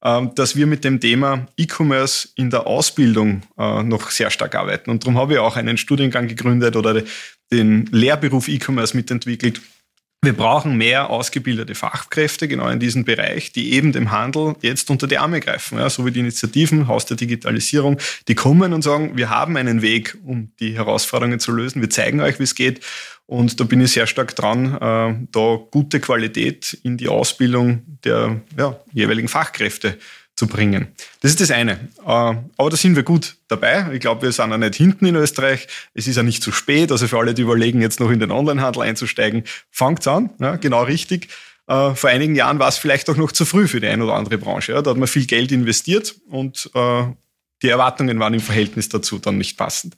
dass 0.00 0.56
wir 0.56 0.66
mit 0.66 0.84
dem 0.84 1.00
Thema 1.00 1.46
E-Commerce 1.56 2.28
in 2.34 2.50
der 2.50 2.66
Ausbildung 2.66 3.42
äh, 3.58 3.82
noch 3.82 4.10
sehr 4.10 4.30
stark 4.30 4.54
arbeiten. 4.54 4.90
Und 4.90 5.04
darum 5.04 5.18
habe 5.18 5.34
ich 5.34 5.38
auch 5.38 5.56
einen 5.56 5.76
Studiengang 5.76 6.26
gegründet 6.26 6.76
oder 6.76 7.02
den 7.52 7.86
Lehrberuf 7.86 8.48
E-Commerce 8.48 8.96
mitentwickelt. 8.96 9.60
Wir 10.22 10.34
brauchen 10.34 10.76
mehr 10.76 11.08
ausgebildete 11.08 11.74
Fachkräfte 11.74 12.46
genau 12.46 12.68
in 12.68 12.78
diesem 12.78 13.06
Bereich, 13.06 13.52
die 13.52 13.72
eben 13.72 13.92
dem 13.92 14.10
Handel 14.10 14.54
jetzt 14.60 14.90
unter 14.90 15.06
die 15.06 15.16
Arme 15.16 15.40
greifen. 15.40 15.78
Ja, 15.78 15.88
so 15.88 16.04
wie 16.04 16.10
die 16.10 16.20
Initiativen 16.20 16.88
Haus 16.88 17.06
der 17.06 17.16
Digitalisierung, 17.16 17.96
die 18.28 18.34
kommen 18.34 18.74
und 18.74 18.82
sagen, 18.82 19.16
wir 19.16 19.30
haben 19.30 19.56
einen 19.56 19.80
Weg, 19.80 20.18
um 20.26 20.52
die 20.60 20.74
Herausforderungen 20.74 21.40
zu 21.40 21.52
lösen. 21.52 21.80
Wir 21.80 21.88
zeigen 21.88 22.20
euch, 22.20 22.38
wie 22.38 22.42
es 22.42 22.54
geht. 22.54 22.84
Und 23.24 23.60
da 23.60 23.64
bin 23.64 23.80
ich 23.80 23.92
sehr 23.92 24.06
stark 24.06 24.36
dran, 24.36 24.74
äh, 24.74 25.26
da 25.32 25.58
gute 25.70 26.00
Qualität 26.00 26.78
in 26.82 26.98
die 26.98 27.08
Ausbildung 27.08 27.82
der 28.04 28.42
ja, 28.58 28.78
jeweiligen 28.92 29.28
Fachkräfte 29.28 29.96
zu 30.40 30.46
bringen. 30.46 30.88
Das 31.20 31.32
ist 31.32 31.40
das 31.42 31.50
eine. 31.50 31.72
Äh, 31.98 32.02
aber 32.06 32.70
da 32.70 32.76
sind 32.76 32.96
wir 32.96 33.02
gut 33.02 33.36
dabei. 33.48 33.90
Ich 33.92 34.00
glaube, 34.00 34.22
wir 34.22 34.32
sind 34.32 34.50
auch 34.50 34.56
nicht 34.56 34.74
hinten 34.74 35.04
in 35.04 35.14
Österreich. 35.14 35.68
Es 35.92 36.08
ist 36.08 36.16
ja 36.16 36.22
nicht 36.22 36.42
zu 36.42 36.50
spät. 36.50 36.90
Also 36.90 37.06
für 37.08 37.18
alle, 37.18 37.34
die 37.34 37.42
überlegen, 37.42 37.82
jetzt 37.82 38.00
noch 38.00 38.10
in 38.10 38.20
den 38.20 38.30
Onlinehandel 38.30 38.82
einzusteigen, 38.82 39.44
fangt's 39.70 40.08
an. 40.08 40.30
Ja, 40.38 40.56
genau 40.56 40.84
richtig. 40.84 41.28
Äh, 41.66 41.94
vor 41.94 42.08
einigen 42.08 42.34
Jahren 42.36 42.58
war 42.58 42.68
es 42.68 42.78
vielleicht 42.78 43.10
auch 43.10 43.18
noch 43.18 43.32
zu 43.32 43.44
früh 43.44 43.68
für 43.68 43.80
die 43.80 43.88
eine 43.88 44.02
oder 44.02 44.14
andere 44.14 44.38
Branche. 44.38 44.72
Ja, 44.72 44.80
da 44.80 44.92
hat 44.92 44.96
man 44.96 45.08
viel 45.08 45.26
Geld 45.26 45.52
investiert 45.52 46.14
und 46.30 46.70
äh, 46.74 47.02
die 47.62 47.68
Erwartungen 47.68 48.18
waren 48.18 48.32
im 48.32 48.40
Verhältnis 48.40 48.88
dazu 48.88 49.18
dann 49.18 49.36
nicht 49.36 49.58
passend. 49.58 49.94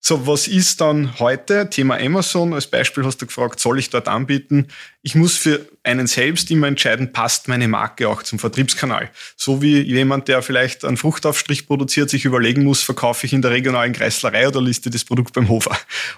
So, 0.00 0.28
was 0.28 0.46
ist 0.46 0.80
dann 0.80 1.18
heute? 1.18 1.68
Thema 1.70 1.98
Amazon 1.98 2.54
als 2.54 2.68
Beispiel 2.68 3.04
hast 3.04 3.20
du 3.20 3.26
gefragt, 3.26 3.58
soll 3.58 3.80
ich 3.80 3.90
dort 3.90 4.06
anbieten? 4.06 4.68
Ich 5.02 5.16
muss 5.16 5.36
für 5.36 5.66
einen 5.82 6.06
selbst 6.06 6.50
immer 6.52 6.68
entscheiden, 6.68 7.12
passt 7.12 7.48
meine 7.48 7.66
Marke 7.66 8.08
auch 8.08 8.22
zum 8.22 8.38
Vertriebskanal. 8.38 9.10
So 9.36 9.60
wie 9.60 9.80
jemand, 9.80 10.28
der 10.28 10.42
vielleicht 10.42 10.84
einen 10.84 10.96
Fruchtaufstrich 10.96 11.66
produziert, 11.66 12.10
sich 12.10 12.24
überlegen 12.24 12.62
muss, 12.62 12.80
verkaufe 12.82 13.26
ich 13.26 13.32
in 13.32 13.42
der 13.42 13.50
regionalen 13.50 13.92
Kreislerei 13.92 14.46
oder 14.46 14.62
liste 14.62 14.88
das 14.88 15.04
Produkt 15.04 15.34
beim 15.34 15.48
Hofer. 15.48 15.76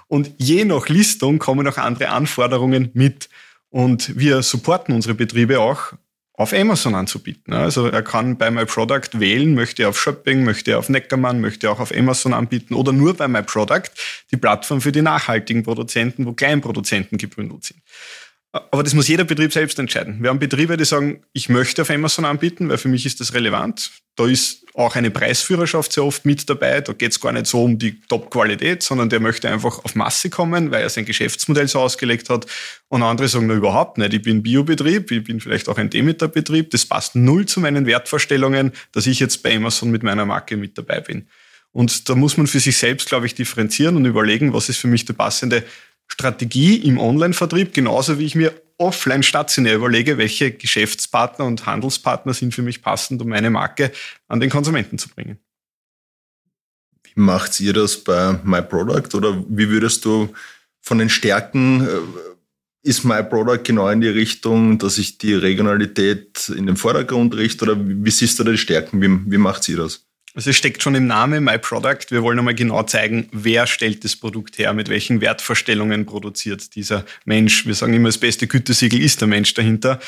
Und 0.08 0.30
je 0.36 0.66
nach 0.66 0.88
Listung 0.88 1.38
kommen 1.38 1.66
auch 1.66 1.78
andere 1.78 2.10
Anforderungen 2.10 2.90
mit. 2.92 3.30
Und 3.70 4.18
wir 4.18 4.42
supporten 4.42 4.94
unsere 4.94 5.14
Betriebe 5.14 5.58
auch 5.58 5.94
auf 6.40 6.54
Amazon 6.54 6.94
anzubieten. 6.94 7.52
Also 7.52 7.86
er 7.86 8.02
kann 8.02 8.38
bei 8.38 8.50
My 8.50 8.64
Product 8.64 9.10
wählen, 9.12 9.54
möchte 9.54 9.82
er 9.82 9.90
auf 9.90 10.00
Shopping, 10.00 10.42
möchte 10.42 10.70
er 10.70 10.78
auf 10.78 10.88
Neckermann, 10.88 11.42
möchte 11.42 11.66
er 11.66 11.72
auch 11.72 11.80
auf 11.80 11.94
Amazon 11.94 12.32
anbieten 12.32 12.72
oder 12.72 12.92
nur 12.92 13.12
bei 13.12 13.28
My 13.28 13.42
Product, 13.42 13.90
die 14.30 14.38
Plattform 14.38 14.80
für 14.80 14.90
die 14.90 15.02
nachhaltigen 15.02 15.64
Produzenten, 15.64 16.24
wo 16.24 16.32
Kleinproduzenten 16.32 17.18
gebündelt 17.18 17.64
sind. 17.64 17.82
Aber 18.52 18.82
das 18.82 18.94
muss 18.94 19.06
jeder 19.06 19.22
Betrieb 19.22 19.52
selbst 19.52 19.78
entscheiden. 19.78 20.20
Wir 20.20 20.30
haben 20.30 20.40
Betriebe, 20.40 20.76
die 20.76 20.84
sagen, 20.84 21.22
ich 21.32 21.48
möchte 21.48 21.82
auf 21.82 21.90
Amazon 21.90 22.24
anbieten, 22.24 22.68
weil 22.68 22.78
für 22.78 22.88
mich 22.88 23.06
ist 23.06 23.20
das 23.20 23.32
relevant. 23.32 23.92
Da 24.16 24.26
ist 24.26 24.66
auch 24.74 24.96
eine 24.96 25.12
Preisführerschaft 25.12 25.92
sehr 25.92 26.04
oft 26.04 26.26
mit 26.26 26.50
dabei. 26.50 26.80
Da 26.80 26.92
geht 26.92 27.12
es 27.12 27.20
gar 27.20 27.30
nicht 27.30 27.46
so 27.46 27.62
um 27.62 27.78
die 27.78 28.00
Top-Qualität, 28.00 28.82
sondern 28.82 29.08
der 29.08 29.20
möchte 29.20 29.48
einfach 29.48 29.84
auf 29.84 29.94
Masse 29.94 30.30
kommen, 30.30 30.72
weil 30.72 30.82
er 30.82 30.88
sein 30.88 31.04
Geschäftsmodell 31.04 31.68
so 31.68 31.78
ausgelegt 31.78 32.28
hat. 32.28 32.46
Und 32.88 33.04
andere 33.04 33.28
sagen, 33.28 33.46
na 33.46 33.54
überhaupt 33.54 33.98
nicht. 33.98 34.14
Ich 34.14 34.22
bin 34.22 34.42
Biobetrieb, 34.42 35.12
ich 35.12 35.22
bin 35.22 35.38
vielleicht 35.40 35.68
auch 35.68 35.78
ein 35.78 35.88
Demeter-Betrieb. 35.88 36.70
Das 36.70 36.84
passt 36.84 37.14
null 37.14 37.46
zu 37.46 37.60
meinen 37.60 37.86
Wertvorstellungen, 37.86 38.72
dass 38.90 39.06
ich 39.06 39.20
jetzt 39.20 39.44
bei 39.44 39.54
Amazon 39.54 39.92
mit 39.92 40.02
meiner 40.02 40.26
Marke 40.26 40.56
mit 40.56 40.76
dabei 40.76 41.00
bin. 41.00 41.28
Und 41.72 42.08
da 42.08 42.16
muss 42.16 42.36
man 42.36 42.48
für 42.48 42.58
sich 42.58 42.76
selbst, 42.76 43.08
glaube 43.08 43.26
ich, 43.26 43.36
differenzieren 43.36 43.94
und 43.94 44.04
überlegen, 44.04 44.52
was 44.52 44.68
ist 44.68 44.78
für 44.78 44.88
mich 44.88 45.04
der 45.04 45.14
passende 45.14 45.62
Strategie 46.12 46.76
im 46.76 46.98
Online-Vertrieb, 46.98 47.72
genauso 47.72 48.18
wie 48.18 48.26
ich 48.26 48.34
mir 48.34 48.52
offline 48.78 49.22
stationär 49.22 49.76
überlege, 49.76 50.18
welche 50.18 50.50
Geschäftspartner 50.52 51.44
und 51.44 51.66
Handelspartner 51.66 52.34
sind 52.34 52.54
für 52.54 52.62
mich 52.62 52.82
passend, 52.82 53.20
um 53.22 53.28
meine 53.28 53.50
Marke 53.50 53.92
an 54.28 54.40
den 54.40 54.50
Konsumenten 54.50 54.98
zu 54.98 55.08
bringen. 55.08 55.38
Wie 57.04 57.20
macht 57.20 57.60
ihr 57.60 57.72
das 57.72 57.98
bei 57.98 58.38
My 58.44 58.62
Product 58.62 59.14
oder 59.14 59.44
wie 59.48 59.68
würdest 59.68 60.04
du 60.04 60.32
von 60.80 60.98
den 60.98 61.10
Stärken 61.10 61.86
äh, 61.86 61.88
ist 62.82 63.04
My 63.04 63.22
Product 63.22 63.62
genau 63.62 63.88
in 63.88 64.00
die 64.00 64.08
Richtung, 64.08 64.78
dass 64.78 64.96
ich 64.96 65.18
die 65.18 65.34
Regionalität 65.34 66.48
in 66.48 66.66
den 66.66 66.76
Vordergrund 66.76 67.36
richte 67.36 67.64
oder 67.64 67.76
wie 67.78 68.10
siehst 68.10 68.38
du 68.38 68.44
da 68.44 68.52
die 68.52 68.58
Stärken? 68.58 69.02
Wie, 69.02 69.30
wie 69.30 69.38
macht 69.38 69.68
ihr 69.68 69.76
das? 69.76 70.06
Also 70.34 70.50
es 70.50 70.56
steckt 70.56 70.82
schon 70.82 70.94
im 70.94 71.06
Namen 71.06 71.42
My 71.42 71.58
Product. 71.58 72.06
Wir 72.10 72.22
wollen 72.22 72.38
einmal 72.38 72.54
genau 72.54 72.84
zeigen, 72.84 73.28
wer 73.32 73.66
stellt 73.66 74.04
das 74.04 74.14
Produkt 74.14 74.58
her, 74.58 74.72
mit 74.72 74.88
welchen 74.88 75.20
Wertvorstellungen 75.20 76.06
produziert 76.06 76.74
dieser 76.76 77.04
Mensch. 77.24 77.66
Wir 77.66 77.74
sagen 77.74 77.94
immer, 77.94 78.08
das 78.08 78.18
beste 78.18 78.46
Gütesiegel 78.46 79.00
ist 79.00 79.20
der 79.20 79.28
Mensch 79.28 79.54
dahinter. 79.54 79.98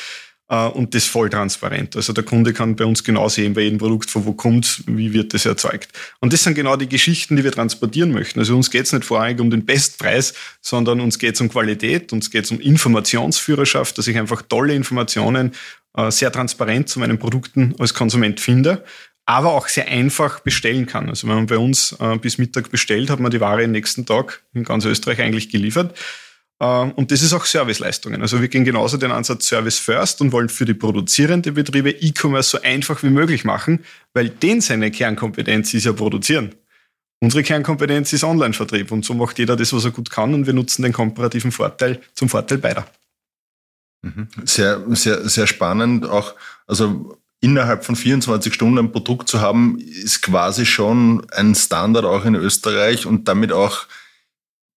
Äh, 0.49 0.67
und 0.67 0.93
das 0.93 1.05
voll 1.05 1.29
transparent. 1.29 1.95
Also 1.95 2.13
der 2.13 2.23
Kunde 2.23 2.53
kann 2.53 2.75
bei 2.75 2.85
uns 2.85 3.03
genau 3.03 3.27
sehen, 3.27 3.53
bei 3.53 3.61
jedem 3.61 3.79
Produkt, 3.79 4.09
von 4.09 4.25
wo 4.25 4.33
kommt, 4.33 4.83
wie 4.87 5.11
wird 5.13 5.33
das 5.33 5.45
erzeugt. 5.45 5.89
Und 6.19 6.31
das 6.31 6.43
sind 6.43 6.53
genau 6.53 6.75
die 6.75 6.87
Geschichten, 6.89 7.35
die 7.35 7.43
wir 7.43 7.51
transportieren 7.51 8.11
möchten. 8.11 8.39
Also 8.39 8.55
uns 8.55 8.69
geht 8.69 8.85
es 8.85 8.93
nicht 8.93 9.05
vorrangig 9.05 9.39
um 9.39 9.49
den 9.49 9.65
Bestpreis, 9.65 10.33
sondern 10.61 11.01
uns 11.01 11.19
geht 11.19 11.35
es 11.35 11.41
um 11.41 11.49
Qualität, 11.49 12.13
uns 12.13 12.29
geht 12.29 12.45
es 12.45 12.51
um 12.51 12.59
Informationsführerschaft, 12.59 13.97
dass 13.97 14.07
ich 14.07 14.17
einfach 14.17 14.41
tolle 14.41 14.73
Informationen 14.73 15.51
äh, 15.95 16.11
sehr 16.11 16.31
transparent 16.31 16.87
zu 16.87 16.99
meinen 16.99 17.17
Produkten 17.17 17.75
als 17.79 17.93
Konsument 17.93 18.39
finde 18.39 18.83
aber 19.25 19.53
auch 19.53 19.67
sehr 19.67 19.87
einfach 19.87 20.41
bestellen 20.41 20.85
kann. 20.85 21.09
Also 21.09 21.27
wenn 21.27 21.35
man 21.35 21.45
bei 21.45 21.57
uns 21.57 21.95
äh, 21.99 22.17
bis 22.17 22.37
Mittag 22.37 22.69
bestellt, 22.69 23.09
hat 23.09 23.19
man 23.19 23.31
die 23.31 23.39
Ware 23.39 23.67
nächsten 23.67 24.05
Tag 24.05 24.43
in 24.53 24.63
ganz 24.63 24.85
Österreich 24.85 25.21
eigentlich 25.21 25.49
geliefert. 25.49 25.97
Äh, 26.59 26.65
und 26.65 27.11
das 27.11 27.21
ist 27.21 27.33
auch 27.33 27.45
Serviceleistungen. 27.45 28.21
Also 28.21 28.41
wir 28.41 28.49
gehen 28.49 28.65
genauso 28.65 28.97
den 28.97 29.11
Ansatz 29.11 29.47
Service 29.47 29.79
First 29.79 30.21
und 30.21 30.31
wollen 30.31 30.49
für 30.49 30.65
die 30.65 30.73
produzierenden 30.73 31.53
Betriebe 31.53 31.91
E-Commerce 31.91 32.49
so 32.49 32.61
einfach 32.61 33.01
wie 33.03 33.09
möglich 33.09 33.45
machen, 33.45 33.83
weil 34.13 34.29
den 34.29 34.61
seine 34.61 34.91
Kernkompetenz 34.91 35.73
ist 35.73 35.85
ja 35.85 35.93
produzieren. 35.93 36.55
Unsere 37.21 37.43
Kernkompetenz 37.43 38.11
ist 38.11 38.25
Online-Vertrieb 38.25 38.91
und 38.91 39.05
so 39.05 39.13
macht 39.13 39.39
jeder 39.39 39.55
das, 39.55 39.71
was 39.71 39.85
er 39.85 39.91
gut 39.91 40.09
kann 40.09 40.33
und 40.33 40.45
wir 40.45 40.53
nutzen 40.53 40.83
den 40.83 40.91
komparativen 40.91 41.53
Vorteil 41.53 42.01
zum 42.13 42.27
Vorteil 42.27 42.57
beider. 42.57 42.85
Mhm. 44.01 44.27
Sehr, 44.43 44.83
sehr, 44.89 45.29
sehr 45.29 45.47
spannend. 45.47 46.05
Auch, 46.05 46.33
also 46.67 47.17
innerhalb 47.43 47.83
von 47.83 47.97
24 47.97 48.53
Stunden 48.53 48.79
ein 48.79 48.91
Produkt 48.93 49.27
zu 49.27 49.41
haben, 49.41 49.77
ist 49.77 50.21
quasi 50.21 50.65
schon 50.65 51.27
ein 51.31 51.55
Standard 51.55 52.05
auch 52.05 52.23
in 52.23 52.35
Österreich 52.35 53.05
und 53.05 53.27
damit 53.27 53.51
auch 53.51 53.85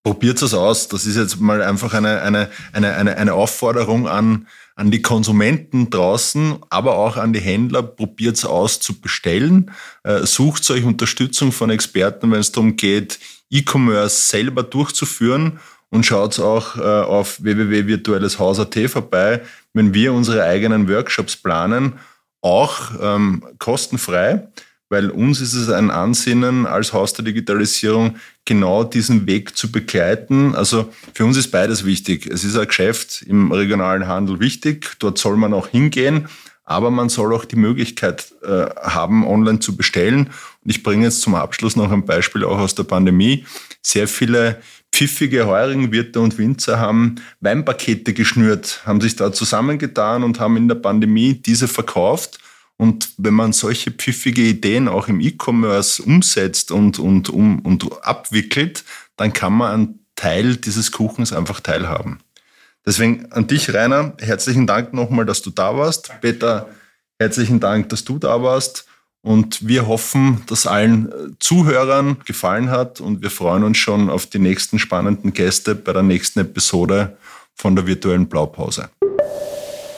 probiert 0.03 0.43
es 0.43 0.53
aus. 0.53 0.89
Das 0.89 1.07
ist 1.07 1.17
jetzt 1.17 1.41
mal 1.41 1.63
einfach 1.63 1.95
eine, 1.95 2.23
eine, 2.23 2.51
eine, 2.73 2.95
eine, 2.95 3.17
eine 3.17 3.35
Aufforderung 3.35 4.09
an, 4.09 4.49
an 4.75 4.91
die 4.91 5.01
Konsumenten 5.01 5.91
draußen, 5.91 6.57
aber 6.69 6.97
auch 6.97 7.17
an 7.17 7.33
die 7.33 7.41
Händler, 7.41 7.85
probiert 7.85 8.37
es 8.37 8.45
aus 8.45 8.81
zu 8.81 9.01
bestellen. 9.01 9.71
Äh, 10.03 10.27
sucht 10.27 10.69
euch 10.71 10.85
Unterstützung 10.85 11.53
von 11.53 11.71
Experten, 11.71 12.33
wenn 12.33 12.41
es 12.41 12.51
darum 12.51 12.75
geht, 12.75 13.21
E-Commerce 13.49 14.29
selber 14.29 14.65
durchzuführen 14.65 15.61
und 15.91 16.05
schaut 16.05 16.41
auch 16.41 16.77
äh, 16.77 16.81
auf 16.81 17.45
www.virtuelleshaus.at 17.45 18.91
vorbei, 18.91 19.43
wenn 19.73 19.95
wir 19.95 20.13
unsere 20.13 20.43
eigenen 20.43 20.89
Workshops 20.89 21.37
planen 21.37 22.01
auch 22.47 22.93
ähm, 23.01 23.43
kostenfrei, 23.59 24.47
weil 24.89 25.11
uns 25.11 25.41
ist 25.41 25.55
es 25.55 25.69
ein 25.69 25.91
Ansinnen 25.91 26.65
als 26.65 26.93
Haus 26.93 27.13
der 27.13 27.25
Digitalisierung, 27.25 28.17
genau 28.45 28.85
diesen 28.85 29.27
Weg 29.27 29.59
zu 29.59 29.73
begleiten. 29.73 30.55
Also 30.55 30.93
für 31.13 31.25
uns 31.25 31.37
ist 31.37 31.51
beides 31.51 31.85
wichtig. 31.85 32.27
Es 32.27 32.45
ist 32.45 32.57
ein 32.57 32.69
Geschäft 32.69 33.23
im 33.23 33.51
regionalen 33.51 34.07
Handel 34.07 34.39
wichtig, 34.39 34.93
dort 35.01 35.19
soll 35.19 35.37
man 35.37 35.55
auch 35.55 35.67
hingehen, 35.67 36.29
aber 36.65 36.93
man 36.93 37.09
soll 37.09 37.35
auch 37.35 37.45
die 37.45 37.57
Möglichkeit 37.57 38.33
äh, 38.45 38.67
haben, 38.81 39.27
online 39.27 39.59
zu 39.59 39.77
bestellen. 39.77 40.31
Und 40.63 40.71
ich 40.71 40.85
bringe 40.85 41.05
jetzt 41.05 41.23
zum 41.23 41.35
Abschluss 41.35 41.75
noch 41.75 41.91
ein 41.91 42.05
Beispiel 42.05 42.45
auch 42.45 42.59
aus 42.59 42.77
der 42.77 42.85
Pandemie. 42.85 43.45
Sehr 43.83 44.07
viele 44.07 44.61
pfiffige 44.97 45.47
Heuringwirte 45.47 46.21
und 46.21 46.39
Winzer 46.39 46.81
haben 46.81 47.17
Weinpakete 47.41 48.15
geschnürt, 48.15 48.81
haben 48.87 49.03
sich 49.03 49.15
da 49.15 49.31
zusammengetan 49.31 50.25
und 50.25 50.41
haben 50.41 50.57
in 50.57 50.69
der 50.69 50.77
Pandemie 50.77 51.35
diese 51.35 51.69
verkauft. 51.69 52.39
Und 52.79 53.11
wenn 53.19 53.35
man 53.35 53.53
solche 53.53 53.91
pfiffige 53.91 54.41
Ideen 54.41 54.89
auch 54.89 55.09
im 55.09 55.21
E-Commerce 55.21 56.03
umsetzt 56.03 56.71
und, 56.71 56.99
und, 56.99 57.29
um, 57.29 57.59
und 57.61 57.85
abwickelt, 58.03 58.85
dann 59.17 59.35
kann 59.35 59.53
man 59.53 59.73
einen 59.73 60.07
Teil 60.15 60.57
dieses 60.57 60.93
Kuchens 60.93 61.35
einfach 61.35 61.61
teilhaben. 61.61 62.21
Deswegen 62.87 63.31
an 63.33 63.47
dich, 63.47 63.75
Rainer, 63.75 64.15
herzlichen 64.19 64.67
Dank 64.67 64.95
nochmal, 64.95 65.27
dass 65.27 65.43
du 65.43 65.51
da 65.51 65.77
warst. 65.77 66.11
Peter, 66.23 66.71
herzlichen 67.19 67.61
Dank, 67.61 67.91
dass 67.91 68.05
du 68.05 68.19
da 68.19 68.43
warst. 68.43 68.87
Und 69.27 69.67
wir 69.67 69.89
hoffen, 69.89 70.43
dass 70.47 70.69
allen 70.69 71.11
äh, 71.11 71.13
Zuhörern 71.41 72.19
gefallen 72.25 72.71
hat 72.71 73.01
und 73.01 73.23
wir 73.23 73.31
freuen 73.31 73.65
uns 73.65 73.77
schon 73.77 74.09
auf 74.09 74.27
die 74.27 74.39
nächsten 74.39 74.79
spannenden 74.79 75.33
Gäste 75.33 75.75
bei 75.75 75.93
der 75.93 76.05
nächsten 76.05 76.39
Episode 76.39 77.17
von 77.53 77.75
der 77.75 77.89
virtuellen 77.89 78.29
Blaupause. 78.29 78.89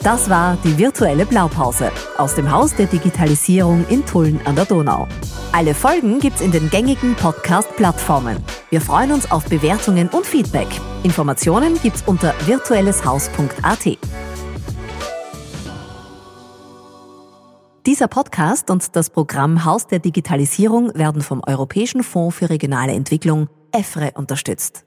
Das 0.01 0.31
war 0.31 0.57
die 0.63 0.75
virtuelle 0.79 1.27
Blaupause 1.27 1.91
aus 2.17 2.33
dem 2.33 2.49
Haus 2.49 2.73
der 2.73 2.87
Digitalisierung 2.87 3.85
in 3.89 4.03
Tulln 4.03 4.39
an 4.45 4.55
der 4.55 4.65
Donau. 4.65 5.07
Alle 5.51 5.75
Folgen 5.75 6.19
gibt's 6.19 6.41
in 6.41 6.51
den 6.51 6.67
gängigen 6.71 7.13
Podcast-Plattformen. 7.13 8.37
Wir 8.71 8.81
freuen 8.81 9.11
uns 9.11 9.29
auf 9.29 9.45
Bewertungen 9.45 10.09
und 10.09 10.25
Feedback. 10.25 10.69
Informationen 11.03 11.79
gibt's 11.83 12.01
unter 12.07 12.33
virtuelleshaus.at. 12.47 13.97
Dieser 17.89 18.07
Podcast 18.07 18.69
und 18.69 18.95
das 18.95 19.09
Programm 19.09 19.65
Haus 19.65 19.87
der 19.87 19.97
Digitalisierung 19.97 20.93
werden 20.93 21.23
vom 21.23 21.41
Europäischen 21.43 22.03
Fonds 22.03 22.37
für 22.37 22.47
regionale 22.47 22.91
Entwicklung 22.91 23.49
EFRE 23.71 24.11
unterstützt. 24.13 24.85